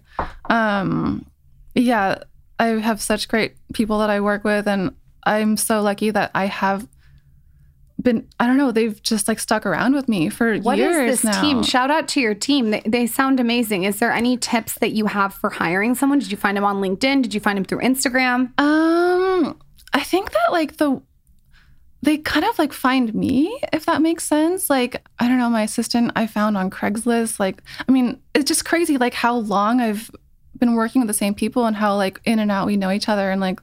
[0.50, 1.26] um,
[1.76, 2.24] yeah,
[2.60, 4.68] I have such great people that I work with.
[4.68, 6.88] And I'm so lucky that I have
[8.02, 11.12] been, I don't know, they've just like stuck around with me for What is years
[11.12, 11.42] this now.
[11.42, 11.64] team?
[11.64, 12.72] Shout out to your team.
[12.72, 13.84] They, they sound amazing.
[13.84, 16.20] Is there any tips that you have for hiring someone?
[16.20, 17.24] Did you find them on LinkedIn?
[17.24, 18.58] Did you find them through Instagram?
[18.60, 19.60] Um,
[19.94, 21.02] I think that like the
[22.02, 24.70] they kind of like find me, if that makes sense.
[24.70, 27.40] Like, I don't know, my assistant I found on Craigslist.
[27.40, 30.12] Like, I mean, it's just crazy like how long I've
[30.60, 33.10] been working with the same people and how like in and out we know each
[33.10, 33.60] other and like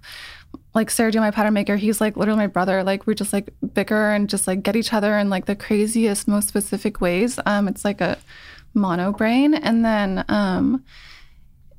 [0.74, 2.82] like Sergio, my pattern maker, he's like literally my brother.
[2.82, 6.26] Like we just like bicker and just like get each other in like the craziest,
[6.26, 7.38] most specific ways.
[7.44, 8.18] Um, it's like a
[8.74, 9.54] mono brain.
[9.54, 10.84] And then um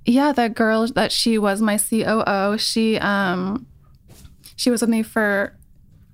[0.05, 3.65] yeah, that girl that she was my COO, she um
[4.55, 5.57] she was with me for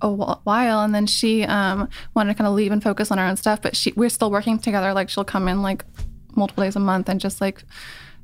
[0.02, 3.24] a while and then she um wanted to kind of leave and focus on her
[3.24, 4.94] own stuff, but she we're still working together.
[4.94, 5.84] Like she'll come in like
[6.34, 7.62] multiple days a month and just like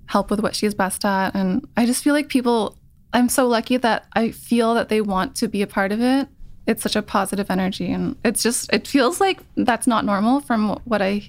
[0.07, 1.35] help with what she's best at.
[1.35, 2.77] And I just feel like people
[3.13, 6.29] I'm so lucky that I feel that they want to be a part of it.
[6.67, 10.71] It's such a positive energy and it's just it feels like that's not normal from
[10.85, 11.23] what I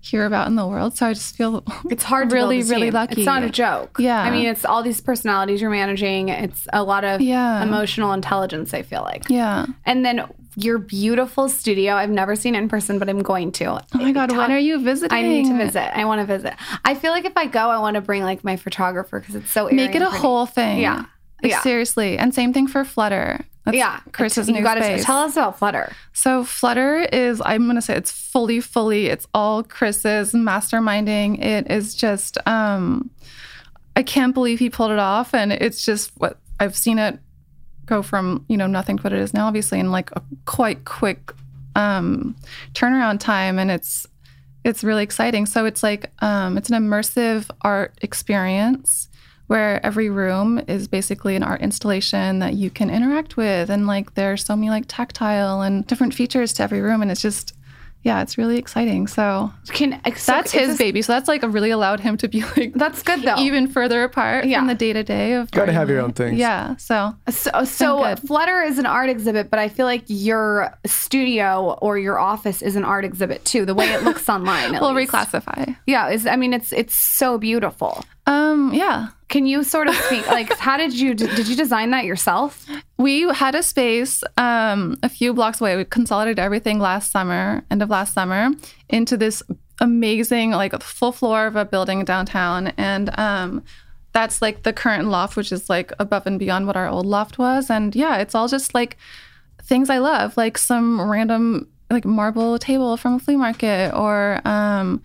[0.00, 0.98] hear about in the world.
[0.98, 3.22] So I just feel It's hard really really lucky.
[3.22, 3.96] It's not a joke.
[3.98, 4.20] Yeah.
[4.20, 6.28] I mean, it's all these personalities you're managing.
[6.28, 7.62] It's a lot of Yeah.
[7.62, 9.24] emotional intelligence, I feel like.
[9.30, 9.64] Yeah.
[9.86, 10.26] And then
[10.56, 11.94] your beautiful studio.
[11.94, 13.66] I've never seen it in person, but I'm going to.
[13.66, 15.16] Oh my god, when are you visiting?
[15.16, 15.96] I need to visit.
[15.96, 16.54] I want to visit.
[16.84, 19.50] I feel like if I go, I want to bring like my photographer because it's
[19.50, 20.80] so Make it a whole thing.
[20.80, 21.04] Yeah.
[21.42, 21.60] Like, Yeah.
[21.60, 22.18] Seriously.
[22.18, 23.40] And same thing for Flutter.
[23.64, 25.04] That's Yeah, Chris's you new gotta space.
[25.04, 25.92] tell us about Flutter.
[26.12, 31.42] So Flutter is I'm gonna say it's fully, fully, it's all Chris's masterminding.
[31.44, 33.10] It is just um
[33.94, 37.18] I can't believe he pulled it off and it's just what I've seen it
[37.86, 40.84] go from, you know, nothing to what it is now, obviously, in like a quite
[40.84, 41.32] quick
[41.74, 42.36] um
[42.74, 44.06] turnaround time and it's
[44.64, 45.46] it's really exciting.
[45.46, 49.08] So it's like um it's an immersive art experience
[49.46, 54.14] where every room is basically an art installation that you can interact with and like
[54.14, 57.54] there's so many like tactile and different features to every room and it's just
[58.02, 61.70] yeah it's really exciting so Can so that's his this- baby so that's like really
[61.70, 63.38] allowed him to be like That's good though.
[63.38, 64.58] even further apart Yeah.
[64.58, 66.38] from the day-to-day of Gotta have your own things.
[66.38, 68.14] yeah so So, so.
[68.16, 72.76] Flutter is an art exhibit, but I feel like your studio or your office is
[72.76, 73.64] an art exhibit too.
[73.64, 74.74] The way it looks online.
[74.74, 75.12] at we'll least.
[75.12, 78.04] reclassify Yeah, is I mean it's it's so beautiful.
[78.26, 82.04] um yeah Can you sort of speak like how did you did you design that
[82.04, 82.68] yourself?
[83.02, 85.76] we had a space um, a few blocks away.
[85.76, 88.50] We consolidated everything last summer, end of last summer,
[88.88, 89.42] into this
[89.80, 92.68] amazing, like full floor of a building downtown.
[92.78, 93.64] And um,
[94.12, 97.38] that's like the current loft, which is like above and beyond what our old loft
[97.38, 97.70] was.
[97.70, 98.96] And yeah, it's all just like
[99.62, 105.02] things I love, like some random like marble table from a flea market or um,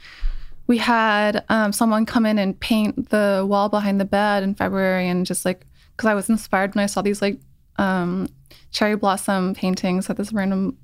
[0.67, 5.07] we had um, someone come in and paint the wall behind the bed in February,
[5.09, 5.65] and just like
[5.95, 7.39] because I was inspired when I saw these like
[7.77, 8.27] um,
[8.71, 10.77] cherry blossom paintings at this random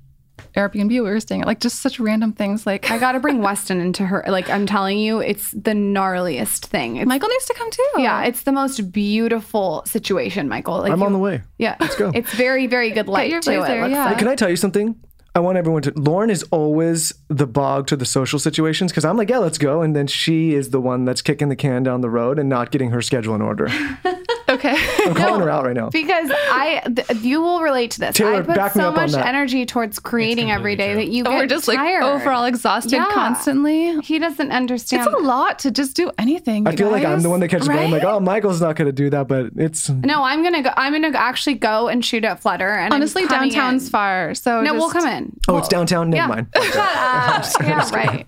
[0.56, 2.66] Airbnb we were staying at, like just such random things.
[2.66, 4.24] Like I got to bring Weston into her.
[4.26, 6.96] Like I'm telling you, it's the gnarliest thing.
[6.96, 7.88] It's, Michael needs to come too.
[7.98, 10.78] yeah, it's the most beautiful situation, Michael.
[10.78, 11.42] Like I'm you- on the way.
[11.58, 12.10] Yeah, let's go.
[12.14, 13.56] It's very very good light your to it.
[13.58, 14.04] blazer, looks yeah.
[14.06, 14.18] like.
[14.18, 14.96] Can I tell you something?
[15.36, 15.92] I want everyone to.
[15.92, 19.82] Lauryn is always the bog to the social situations because I'm like, yeah, let's go.
[19.82, 22.70] And then she is the one that's kicking the can down the road and not
[22.70, 23.68] getting her schedule in order.
[24.64, 24.74] Okay.
[24.74, 25.04] Okay.
[25.04, 25.90] I'm calling her out right now.
[25.90, 28.16] Because I, th- you will relate to this.
[28.16, 29.26] Taylor, I put back me so up on much that.
[29.26, 30.96] energy towards creating every day true.
[30.96, 33.06] that you get We're just like overall exhausted Yeah.
[33.12, 34.00] constantly.
[34.00, 35.06] He doesn't understand.
[35.06, 36.66] It's a lot to just do anything.
[36.66, 37.90] I you feel like I'm the one that catches blame.
[37.90, 39.88] Like, oh, Michael's not going to do that, but it's.
[39.88, 40.70] No, I'm gonna go.
[40.76, 42.70] I'm gonna actually go and shoot at Flutter.
[42.70, 43.90] And Honestly, downtown's in.
[43.90, 44.34] far.
[44.34, 45.36] So No, we'll come in.
[45.48, 46.10] Oh, it's downtown.
[46.10, 46.26] Never yeah.
[46.26, 46.46] mind.
[46.62, 47.44] Shut up.
[47.62, 48.26] yeah, right.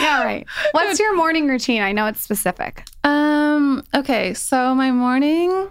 [0.00, 0.46] yeah, right.
[0.72, 1.82] What's your morning routine?
[1.82, 2.84] I know it's specific.
[3.04, 3.84] Um.
[3.94, 4.34] Okay.
[4.34, 5.70] So my morning,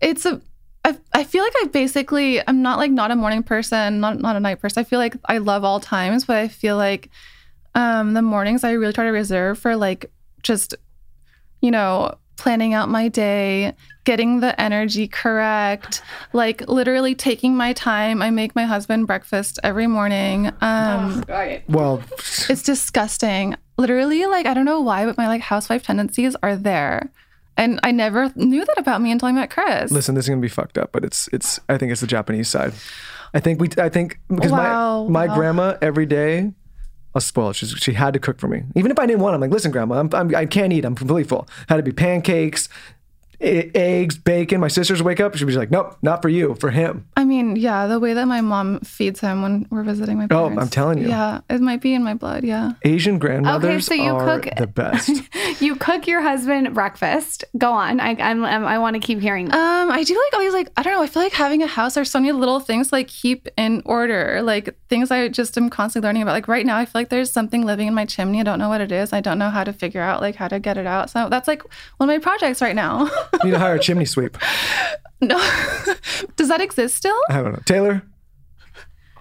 [0.00, 0.40] it's a.
[0.84, 4.36] I, I feel like I basically I'm not like not a morning person, not not
[4.36, 4.80] a night person.
[4.80, 7.10] I feel like I love all times, but I feel like
[7.74, 10.10] um the mornings I really try to reserve for like
[10.42, 10.74] just
[11.60, 13.74] you know planning out my day,
[14.04, 18.22] getting the energy correct, like literally taking my time.
[18.22, 20.52] I make my husband breakfast every morning.
[20.60, 21.24] Um
[21.68, 22.02] Well,
[22.48, 23.56] it's disgusting.
[23.78, 27.10] Literally, like I don't know why, but my like housewife tendencies are there.
[27.58, 29.90] And I never knew that about me until I met Chris.
[29.90, 31.58] listen, this is going to be fucked up, but it's it's.
[31.70, 32.74] I think it's the Japanese side.
[33.32, 33.70] I think we.
[33.78, 35.34] I think because Wow, my my wow.
[35.34, 36.52] grandma every day.
[37.16, 37.56] I'll spoil it.
[37.56, 39.34] She's, she had to cook for me, even if I didn't want.
[39.34, 40.84] I'm like, listen, grandma, I'm, I'm I can't eat.
[40.84, 41.48] I'm completely full.
[41.66, 42.68] Had to be pancakes,
[43.40, 44.60] eggs, bacon.
[44.60, 45.34] My sisters wake up.
[45.36, 47.06] She'd be like, nope, not for you, for him.
[47.16, 50.56] I mean, yeah, the way that my mom feeds him when we're visiting my parents.
[50.56, 50.60] Oh.
[50.60, 51.08] I'm telling you.
[51.08, 52.44] Yeah, it might be in my blood.
[52.44, 52.72] Yeah.
[52.84, 55.10] Asian grandmothers so you are cook- the best.
[55.58, 57.42] You cook your husband breakfast.
[57.56, 57.98] Go on.
[57.98, 59.48] I I'm, I'm, I want to keep hearing.
[59.48, 59.54] That.
[59.54, 61.02] Um, I do like all these like I don't know.
[61.02, 61.94] I feel like having a house.
[61.94, 65.70] There's so many little things to, like keep in order, like things I just am
[65.70, 66.32] constantly learning about.
[66.32, 68.40] Like right now, I feel like there's something living in my chimney.
[68.40, 69.14] I don't know what it is.
[69.14, 71.08] I don't know how to figure out like how to get it out.
[71.08, 71.62] So that's like
[71.96, 73.08] one of my projects right now.
[73.34, 74.36] you need to hire a chimney sweep.
[75.20, 75.36] no,
[76.36, 77.18] does that exist still?
[77.30, 77.62] I don't know.
[77.64, 78.02] Taylor,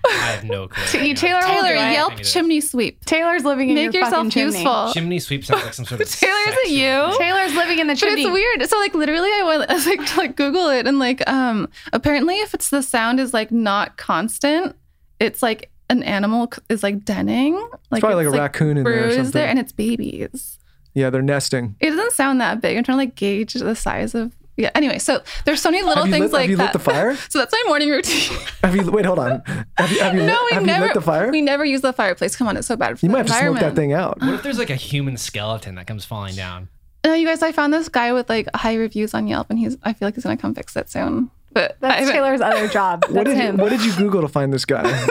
[0.08, 1.02] I have no clue.
[1.02, 1.76] You Taylor, will Taylor, do.
[1.94, 3.04] Yelp chimney sweep.
[3.06, 4.54] Taylor's living in Make your fucking chimney.
[4.60, 4.92] useful.
[4.94, 6.10] Chimney sweep sounds like some sort of.
[6.12, 7.18] Taylor, is it sexual- you?
[7.18, 8.22] Taylor's living in the But chimney.
[8.24, 8.70] it's weird.
[8.70, 11.68] So like literally I went I was like to like Google it and like um
[11.92, 14.76] apparently if it's the sound is like not constant,
[15.20, 17.56] it's like an animal c- is like denning.
[17.90, 19.42] Like probably like a raccoon in there or bruised something.
[19.42, 20.60] and it's babies.
[20.96, 21.76] Yeah, they're nesting.
[21.80, 22.76] It doesn't sound that big.
[22.78, 24.72] I'm trying to like gauge the size of yeah.
[24.74, 26.80] Anyway, so there's so many little Have you things lit- have like you lit the
[26.80, 27.16] fire?
[27.30, 28.38] so that's my morning routine.
[28.64, 29.06] Have you wait?
[29.06, 29.44] Hold on.
[29.78, 31.30] Have you have you, no, lit, we have never you lit the fire?
[31.30, 32.36] We never use the fireplace.
[32.38, 34.20] Come on, it's so bad for you the might have to smoke that thing out.
[34.22, 36.70] What if there's like a human skeleton that comes falling down?
[37.04, 39.78] No, you guys, I found this guy with like high reviews on Yelp, and he's
[39.84, 41.30] I feel like he's gonna come fix it soon.
[41.52, 43.02] But That's Taylor's other job.
[43.02, 43.58] That's What did him.
[43.58, 45.06] you, what did you Google to find this guy?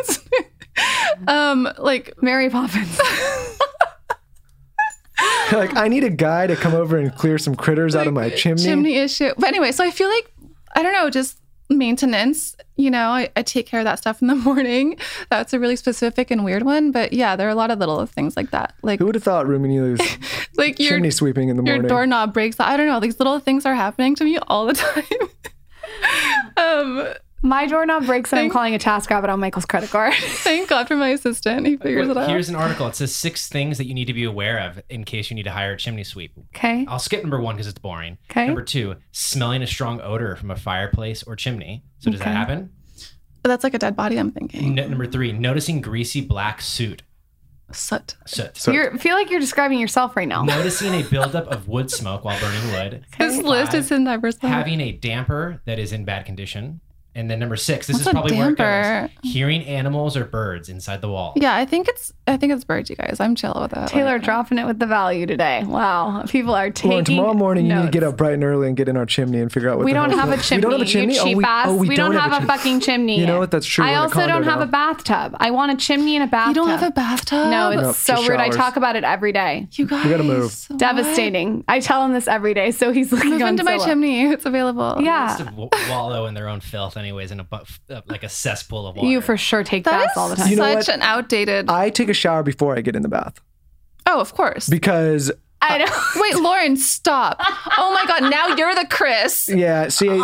[1.28, 2.98] um like Mary Poppins.
[5.52, 8.30] like, I need a guy to come over and clear some critters out of my
[8.30, 8.62] chimney.
[8.62, 9.32] chimney issue.
[9.36, 10.30] But anyway, so I feel like
[10.74, 12.56] I don't know, just maintenance.
[12.76, 14.98] You know, I, I take care of that stuff in the morning.
[15.30, 16.90] That's a really specific and weird one.
[16.90, 18.74] But yeah, there are a lot of little things like that.
[18.82, 20.00] Like Who would have thought Rumi Neely was
[20.56, 21.82] like your chimney sweeping in the morning?
[21.82, 22.58] your doorknob breaks.
[22.58, 23.00] I don't know.
[23.00, 25.04] These little things are happening to me all the time.
[26.56, 27.14] um,
[27.44, 30.14] My doorknob breaks and I'm calling a TaskRabbit on Michael's credit card.
[30.18, 31.66] thank God for my assistant.
[31.66, 32.26] He figures it out.
[32.30, 32.86] Here's an article.
[32.86, 35.42] It says six things that you need to be aware of in case you need
[35.42, 36.32] to hire a chimney sweep.
[36.56, 36.86] Okay.
[36.88, 38.16] I'll skip number one because it's boring.
[38.28, 38.46] 'Kay.
[38.46, 41.84] Number two, smelling a strong odor from a fireplace or chimney.
[41.98, 42.30] So does Okay.
[42.30, 42.70] that happen?
[43.42, 44.16] But that's like a dead body.
[44.16, 44.78] I'm thinking.
[44.78, 47.02] N- number three, noticing greasy black soot.
[47.72, 48.16] Soot.
[48.24, 48.56] Soot.
[48.56, 50.44] So- You feel like you're describing yourself right now.
[50.44, 53.04] noticing a buildup of wood smoke while burning wood.
[53.18, 54.38] This list Five, is in diverse.
[54.38, 56.80] having a damper that is in bad condition.
[57.16, 59.10] And then number six, this What's is a probably where it damper?
[59.22, 59.32] goes.
[59.32, 61.32] Hearing animals or birds inside the wall.
[61.36, 63.18] Yeah, I think it's I think it's birds, you guys.
[63.20, 63.88] I'm chill with that.
[63.88, 65.62] Taylor Like, dropping it with the value today.
[65.64, 66.24] Wow.
[66.28, 68.76] People are taking Lauryn, tomorrow morning you need to get up bright and early and
[68.76, 70.58] get in our chimney and figure out what We the don't have a chimney.
[70.58, 71.14] We don't have a chimney.
[71.14, 71.66] You oh, cheap oh, we, ass.
[71.68, 72.46] oh, we, we don't, have, a chimney.
[72.48, 73.20] fucking chimney.
[73.20, 73.50] You know what?
[73.50, 73.84] That's true.
[73.84, 74.64] I We're in a also don't have now.
[74.64, 75.36] a bathtub.
[75.38, 76.56] I want a chimney and a bathtub.
[76.56, 77.50] You don't have a bathtub?
[77.50, 78.40] No, it's Nope, so just rude.
[78.40, 79.68] I talk about it every day.
[79.72, 80.04] You guys.
[80.04, 80.52] we gotta move.
[80.68, 80.78] what?
[80.78, 81.64] Devastating.
[81.68, 84.24] I tell him this every day, so he's looking Move on into my chimney.
[84.24, 84.96] It's available.
[85.00, 85.38] Yeah.
[85.88, 87.58] Wallow in their own filth, anyways, in a bu-
[87.90, 89.08] uh, like a cesspool of water.
[89.08, 90.50] You for sure take That baths all the time.
[90.50, 90.96] You know such what?
[90.96, 91.70] an outdated.
[91.70, 93.40] I take a shower before I get in the bath
[94.06, 94.68] oh, of course.
[94.68, 95.30] because
[95.62, 95.86] I know.
[96.16, 97.38] Wait, Lauryn, stop.
[97.78, 99.48] Oh my God, now you're the Chris.
[99.48, 100.22] yeah, see,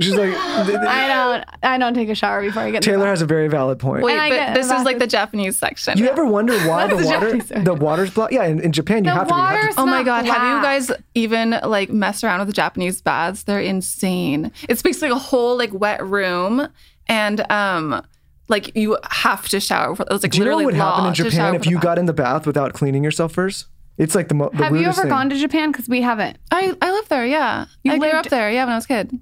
[0.00, 0.32] she's like
[0.66, 1.44] th- th- I don't.
[1.62, 2.76] I don't take a shower before I get.
[2.76, 4.02] in the Taylor has a very valid point.
[4.02, 5.98] Wait, And but this is like the Japanese section.
[5.98, 7.06] you ever wonder why the That's
[7.50, 8.32] water the water's blocked?
[8.32, 9.34] Yeah, in, in Japan you The have to.
[9.34, 12.38] be- you have to- Oh my not god, have you guys even like messed around
[12.40, 13.42] with the Japanese baths?
[13.44, 14.52] They're insane.
[14.68, 16.68] It's basically a whole like wet room
[17.08, 18.02] and um
[18.48, 19.94] like you have to shower.
[19.94, 21.82] for- It's like Do you know what would happen in Japan if you bath.
[21.84, 23.66] got in the bath without cleaning yourself first?
[23.98, 25.10] It's like the, mo- the Have you ever thing.
[25.10, 25.70] gone to Japan?
[25.72, 26.38] Because we haven't.
[26.50, 27.66] I I lived there, yeah.
[27.84, 29.20] You I grew up there, yeah, when I was a kid.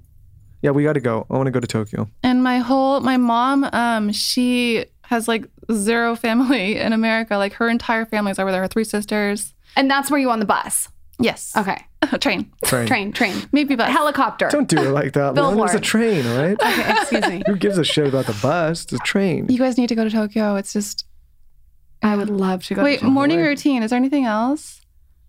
[0.61, 1.25] Yeah, we got to go.
[1.29, 2.09] I want to go to Tokyo.
[2.23, 7.37] And my whole my mom, um, she has like zero family in America.
[7.37, 8.61] Like her entire family's over there.
[8.61, 9.53] Her three sisters.
[9.75, 10.89] And that's where you on the bus.
[11.19, 11.53] Yes.
[11.55, 11.85] Okay.
[12.19, 12.49] train.
[12.63, 12.87] Train.
[12.87, 13.35] Train, train.
[13.51, 13.89] Maybe bus.
[13.89, 14.49] Helicopter.
[14.49, 15.35] Don't do it like that.
[15.35, 15.53] Lauryn.
[15.53, 16.61] It was a train, all right?
[16.61, 17.43] Okay, excuse me.
[17.47, 18.83] Who gives a shit about the bus?
[18.83, 19.47] It's a train.
[19.49, 20.55] You guys need to go to Tokyo.
[20.55, 21.05] It's just
[22.01, 22.83] I would love to go.
[22.83, 22.95] wait.
[22.95, 23.11] to Tokyo.
[23.11, 23.83] Morning routine.
[23.83, 24.81] Is there anything else?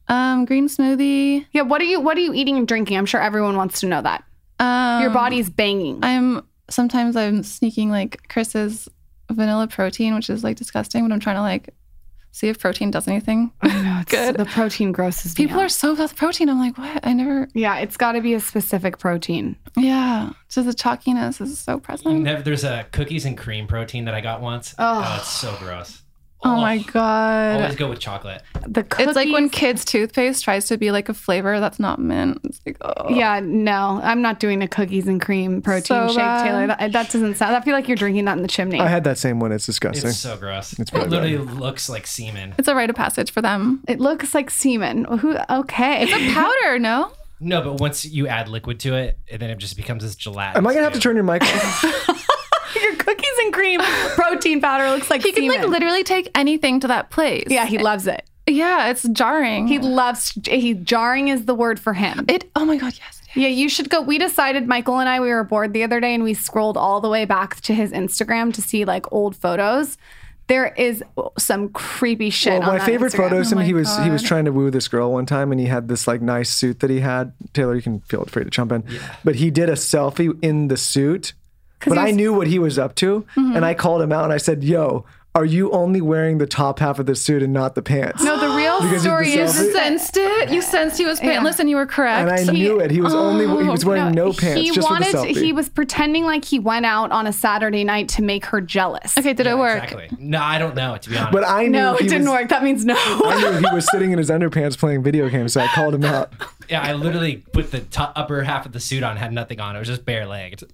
[0.09, 1.47] Um, green smoothie.
[1.53, 2.97] Yeah, what are you what are you eating and drinking?
[2.97, 4.25] I'm sure everyone wants to know that.
[4.61, 5.99] Um, Your body's banging.
[6.03, 8.89] I'm sometimes I'm sneaking like Chris's
[9.31, 11.71] vanilla protein, which is like disgusting, but I'm trying to like
[12.33, 13.53] see if protein does anything.
[13.63, 14.37] know, it's, Good.
[14.37, 15.67] The protein grosses me People out.
[15.67, 16.49] are so obsessed with protein.
[16.49, 17.05] I'm like, what?
[17.05, 17.49] I never.
[17.55, 19.57] Yeah, it's got to be a specific protein.
[19.77, 22.21] Yeah, just the chalkiness is so present.
[22.23, 24.75] Never, there's a cookies and cream protein that I got once.
[24.79, 26.03] Oh, it's so gross.
[26.43, 27.61] Oh my god.
[27.61, 28.43] Always go with chocolate.
[28.67, 31.99] The cookies, It's like when kids' toothpaste tries to be like a flavor that's not
[31.99, 32.41] mint.
[32.45, 33.11] It's like, oh.
[33.11, 36.45] Yeah, no, I'm not doing a cookies and cream protein So shake, bad.
[36.45, 36.67] Taylor.
[36.69, 37.55] That, that doesn't sound.
[37.57, 38.81] I feel like you're drinking that in the chimney.
[38.81, 39.53] I had that same one.
[39.53, 40.09] It's disgusting.
[40.09, 40.73] It's so gross.
[40.79, 41.55] It's it really literally bad.
[41.61, 42.55] looks like semen.
[42.59, 43.83] It's a rite of passage for them.
[43.87, 45.05] it looks like semen.
[45.05, 45.37] Who?
[45.51, 46.03] Okay.
[46.05, 47.13] It's a powder, no?
[47.43, 50.59] No, but once you add liquid to it, and then it just becomes this gelatin.
[50.59, 52.27] Am I gonna have to turn your mic off?
[53.11, 53.81] Your cookies and cream
[54.15, 57.47] protein powder looks like He can like literally take anything to that place.
[57.49, 58.25] yeah, he loves it.
[58.47, 59.69] Yeah, it's jarring.
[59.69, 60.33] He loves.
[60.47, 62.25] He jarring is the word for him.
[62.29, 62.51] it.
[62.57, 63.23] Oh my god, yes.
[63.35, 64.01] Yeah, you should go.
[64.01, 67.01] We decided, Michael and I, we were bored the other day and we scrolled all
[67.01, 69.97] the way back to his Instagram to see like old photos.
[70.49, 71.05] There is
[71.39, 72.55] some creepy shit.
[72.59, 73.17] Well, on my that favorite Instagram.
[73.19, 73.59] photo is him.
[73.59, 75.67] Oh my he was he was trying to woo this girl one time, and he
[75.67, 77.33] had this like nice suit that he had.
[77.53, 78.83] Taylor, you can feel free to jump in.
[79.23, 81.35] But he did a selfie in the suit.
[81.87, 83.57] But I knew what he was up to, Mm-hmm.
[83.57, 85.05] and I called him out and I said, "Yo,
[85.35, 88.39] are you only wearing the top half of the suit and not the pants?" No,
[88.39, 89.73] the real Because story You is selfie?
[89.73, 90.51] sensed it.
[90.51, 92.29] You sensed he was pantless, and you were correct.
[92.29, 92.91] and I knew it.
[92.91, 95.07] He was only he was wearing no, pants He just wanted.
[95.07, 95.43] for the selfie.
[95.43, 99.17] he was pretending like he went out on a Saturday night to make her jealous.
[99.17, 99.85] okay, did it work?
[99.85, 100.11] Exactly.
[100.19, 100.97] No, I don't know.
[100.99, 102.49] To be honest, but I knew No, it didn't was, work.
[102.51, 102.95] That means no.
[102.99, 106.05] I knew he was sitting in his underpants playing video games, so I called him
[106.05, 106.33] out.
[106.69, 109.77] yeah, I literally put the top, upper half of the suit on, had nothing on.
[109.77, 110.65] It was just bare legged.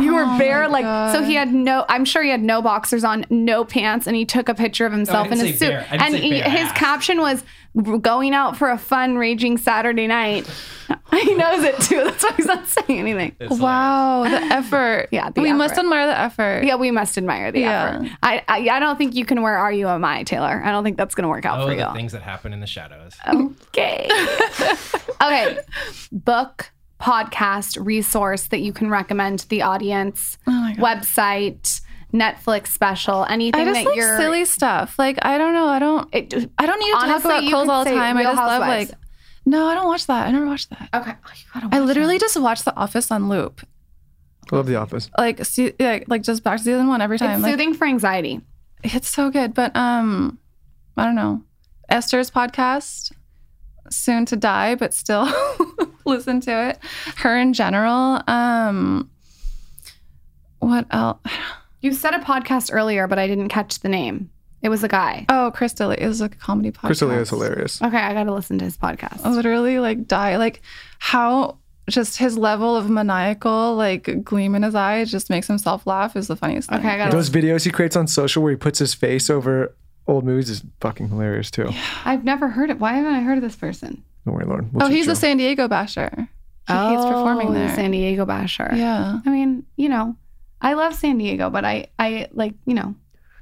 [0.00, 1.22] You were oh bare, Oh my like so.
[1.22, 1.84] He had no.
[1.88, 4.92] I'm sure he had no boxers on, no pants, and he took a picture of
[4.92, 5.68] himself in didn't his suit.
[5.70, 5.86] bare.
[5.90, 6.72] And he, his ass.
[6.78, 7.42] caption was
[8.00, 10.46] "Going out for a fun, raging Saturday night."
[11.12, 12.02] he knows it too.
[12.04, 13.36] That's why he's not saying anything.
[13.40, 15.08] It's Wow, the effort.
[15.12, 16.64] Yeah, the we must admire the effort.
[16.64, 17.96] Yeah, we must admire the Yeah.
[18.00, 18.08] effort.
[18.22, 20.62] I, I I don't think you can wear "Are You Am I," Taylor.
[20.64, 21.92] I don't think that's gonna work out Oh, for the you.
[21.94, 23.12] things that happen in the shadows.
[23.28, 24.08] Okay.
[25.22, 25.58] okay.
[26.12, 26.70] Book,
[27.00, 30.82] podcast, resource that you can recommend to the audience, Oh my God.
[31.02, 31.80] website,
[32.12, 34.98] Netflix special, anything I just that like you're silly stuff.
[34.98, 35.66] Like I don't know.
[35.68, 36.08] I don't.
[36.14, 38.16] It- I don't need to Honestly, talk about you clothes all the say time.
[38.16, 38.90] I Real just love Housewives.
[38.90, 38.98] like.
[39.46, 40.26] No, I don't watch that.
[40.26, 40.88] I never watch that.
[40.94, 41.12] Okay.
[41.12, 42.20] Oh, you gotta I literally it.
[42.20, 43.66] just watch The Office on loop.
[44.52, 45.08] I love The Office.
[45.16, 47.30] Like, see, like, like just back to season one every time.
[47.36, 48.40] It's like, soothing for anxiety.
[48.84, 49.54] it's so good.
[49.54, 50.38] But um,
[50.98, 51.44] I don't know.
[51.88, 53.12] Esther's podcast,
[53.90, 55.26] soon to die, but still
[56.08, 56.78] listen to it.
[57.16, 58.22] Her in general.
[58.26, 59.10] Um,
[60.58, 61.20] what else?
[61.80, 64.30] You said a podcast earlier, but I didn't catch the name.
[64.62, 65.26] It was a guy.
[65.28, 66.86] Oh, Chris D'Elia is a comedy podcast.
[66.86, 67.80] Chris D'Elia is hilarious.
[67.80, 69.24] Okay, I gotta listen to his podcast.
[69.24, 70.60] I literally like die like
[70.98, 76.16] how just his level of maniacal like gleam in his eye just makes himself laugh
[76.16, 76.80] is the funniest thing.
[76.80, 77.12] Okay, I gotta.
[77.14, 79.72] Those videos he creates on social where he puts his face over
[80.08, 81.70] old movies is fucking hilarious too.
[82.04, 82.80] I've never heard it.
[82.80, 84.02] Why haven't I heard of this person?
[84.28, 84.70] Don't worry, Lauryn.
[84.72, 85.12] We'll oh, he's you.
[85.12, 86.10] a San Diego basher.
[86.66, 87.74] He hates performing Oh, the there.
[87.74, 88.68] San Diego basher.
[88.74, 89.20] yeah.
[89.24, 90.16] I mean, you know,
[90.60, 92.94] I love San Diego, but I, I like, you know,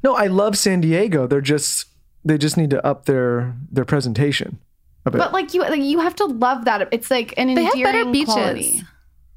[0.05, 1.27] No, I love San Diego.
[1.27, 1.87] They're just
[2.25, 4.59] they just need to up their their presentation
[5.05, 5.19] a bit.
[5.19, 6.89] but like you, like you have to love that.
[6.93, 8.35] It's like an They have endearing better beaches.
[8.35, 8.83] quality.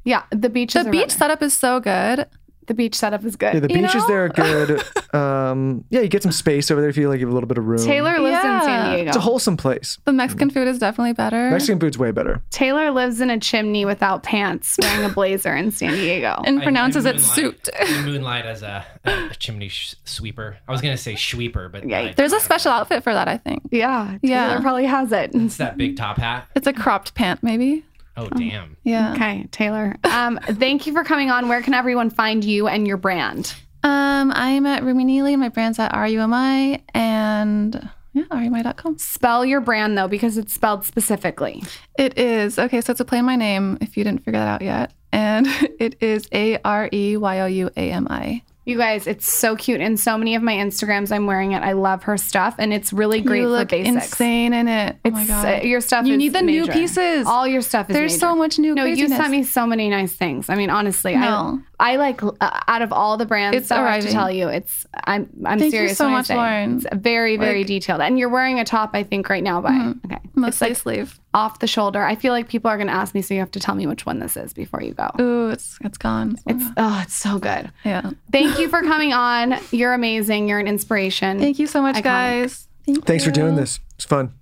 [0.04, 0.84] Yeah, the beaches.
[0.84, 1.18] The are beach better.
[1.18, 2.28] setup is so good.
[2.70, 3.56] The beach setup is good.
[3.56, 4.08] yeah, the you beaches know?
[4.08, 4.30] there are
[5.10, 5.16] good.
[5.16, 7.20] um, yeah, you get some space over there if you like.
[7.20, 7.84] You have a little bit of room.
[7.84, 9.08] Taylor lives in San Diego.
[9.10, 9.98] it's a wholesome place.
[10.06, 11.50] The Mexican food is definitely better.
[11.50, 12.44] Mexican food's way better.
[12.52, 16.42] Taylor lives in a chimney without pants, wearing a blazer in San Diego.
[16.46, 17.68] and I- pronounces I it suit.
[17.78, 20.58] I moonlight as a, a chimney sh- sweeper.
[20.68, 23.38] I was gonna say sweeper, but Yeah, I- There's a special outfit for that, I
[23.38, 23.64] think.
[23.72, 24.60] yeah, Taylor Yeah.
[24.62, 25.32] probably has it.
[25.34, 26.48] It's that big top hat.
[26.56, 27.84] It's a cropped pant, maybe.
[28.20, 28.78] Oh damn!
[28.84, 29.14] Yeah.
[29.14, 29.96] Okay, Taylor.
[30.04, 31.48] Um, thank you for coming on.
[31.48, 33.54] Where can everyone find you and your brand?
[33.84, 35.36] Um, I'm at Rumi Neely.
[35.38, 38.98] My brand's at Are You Am I and yeah, AreYouAmI.com.
[38.98, 41.64] Spell your brand though, because it's spelled specifically.
[41.98, 42.58] It is.
[42.58, 44.92] Okay, so it's a play on my name if you didn't figure that out yet.
[45.12, 45.48] And
[45.80, 48.42] it is A R E Y O U A M I.
[48.70, 49.82] You guys, it's so cute.
[49.82, 51.64] In so many of my Instagrams, I'm wearing it.
[51.64, 54.06] I love her stuff, and it's really great You for look basics.
[54.12, 54.96] insane in it.
[55.06, 55.46] Oh my It's, god.
[55.64, 57.26] uh, your stuff You need the new pieces.
[57.26, 58.20] All your stuff is There's major.
[58.20, 60.50] so much new No, you sent me so many nice things.
[60.50, 61.20] I mean, honestly, No.
[61.64, 62.32] I like uh,
[62.68, 63.56] out of all the brands.
[63.58, 66.18] It's though, I have to tell you, it's I'm I'm Thank you so when I
[66.18, 66.78] much, say Lauryn.
[66.86, 68.92] It's very very Like- detailed, and you're wearing a top.
[68.94, 70.06] I think right now, by Mm-hmm.
[70.12, 71.20] okay, Mostly like sleeve.
[71.34, 72.04] off the shoulder.
[72.04, 73.88] I feel like people are going to ask me, so you have to tell me
[73.88, 75.10] which one this is before you go.
[75.20, 76.38] Ooh, it's it's gone.
[76.48, 77.72] It's oh, it's so good.
[77.86, 78.12] yeah.
[78.32, 79.56] Thank you for coming on.
[79.72, 80.48] You're amazing.
[80.48, 81.40] You're an inspiration.
[81.40, 82.04] Thank you so much, Iconic.
[82.04, 82.68] guys.
[82.86, 83.80] Thank Thanks for doing this.
[83.96, 84.34] It's fun.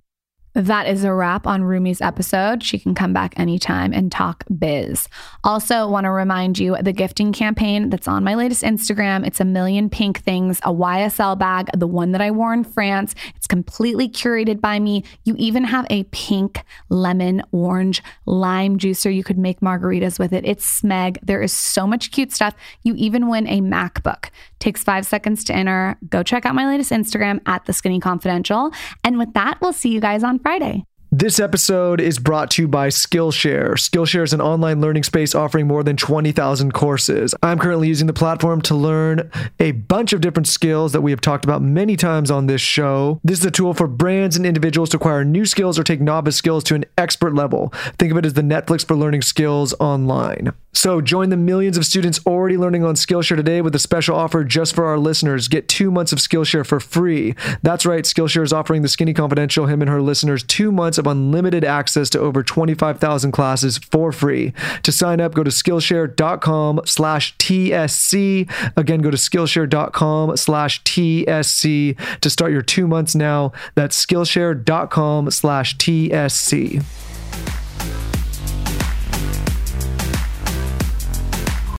[0.54, 2.62] That is a wrap on Rumi's episode.
[2.62, 5.08] She can come back anytime and talk biz.
[5.44, 9.26] Also, want to remind you the gifting campaign that's on my latest Instagram.
[9.26, 13.14] It's a million pink things, a YSL bag, the one that I wore in France.
[13.36, 15.04] It's completely curated by me.
[15.24, 19.14] You even have a pink lemon, orange, lime juicer.
[19.14, 20.44] You could make margaritas with it.
[20.44, 21.18] It's smeg.
[21.22, 22.54] There is so much cute stuff.
[22.82, 24.30] You even win a MacBook.
[24.58, 25.96] Takes five seconds to enter.
[26.08, 28.72] Go check out my latest Instagram at the Skinny Confidential.
[29.04, 30.84] And with that, we'll see you guys Friday.
[31.10, 33.72] This episode is brought to you by Skillshare.
[33.72, 37.34] Skillshare is an online learning space offering more than 20,000 courses.
[37.42, 41.22] I'm currently using the platform to learn a bunch of different skills that we have
[41.22, 43.20] talked about many times on this show.
[43.24, 46.36] This is a tool for brands and individuals to acquire new skills or take novice
[46.36, 47.72] skills to an expert level.
[47.98, 50.52] Think of it as the Netflix for learning skills online.
[50.72, 54.44] So join the millions of students already learning on Skillshare today with a special offer
[54.44, 55.48] just for our listeners.
[55.48, 57.34] Get two months of Skillshare for free.
[57.62, 61.06] That's right, Skillshare is offering the Skinny Confidential, him and her listeners, two months of
[61.06, 64.52] unlimited access to over 25,000 classes for free.
[64.82, 68.48] To sign up, go to Skillshare.com slash TSC.
[68.76, 73.52] Again, go to Skillshare.com slash TSC to start your two months now.
[73.74, 76.84] That's Skillshare.com slash TSC.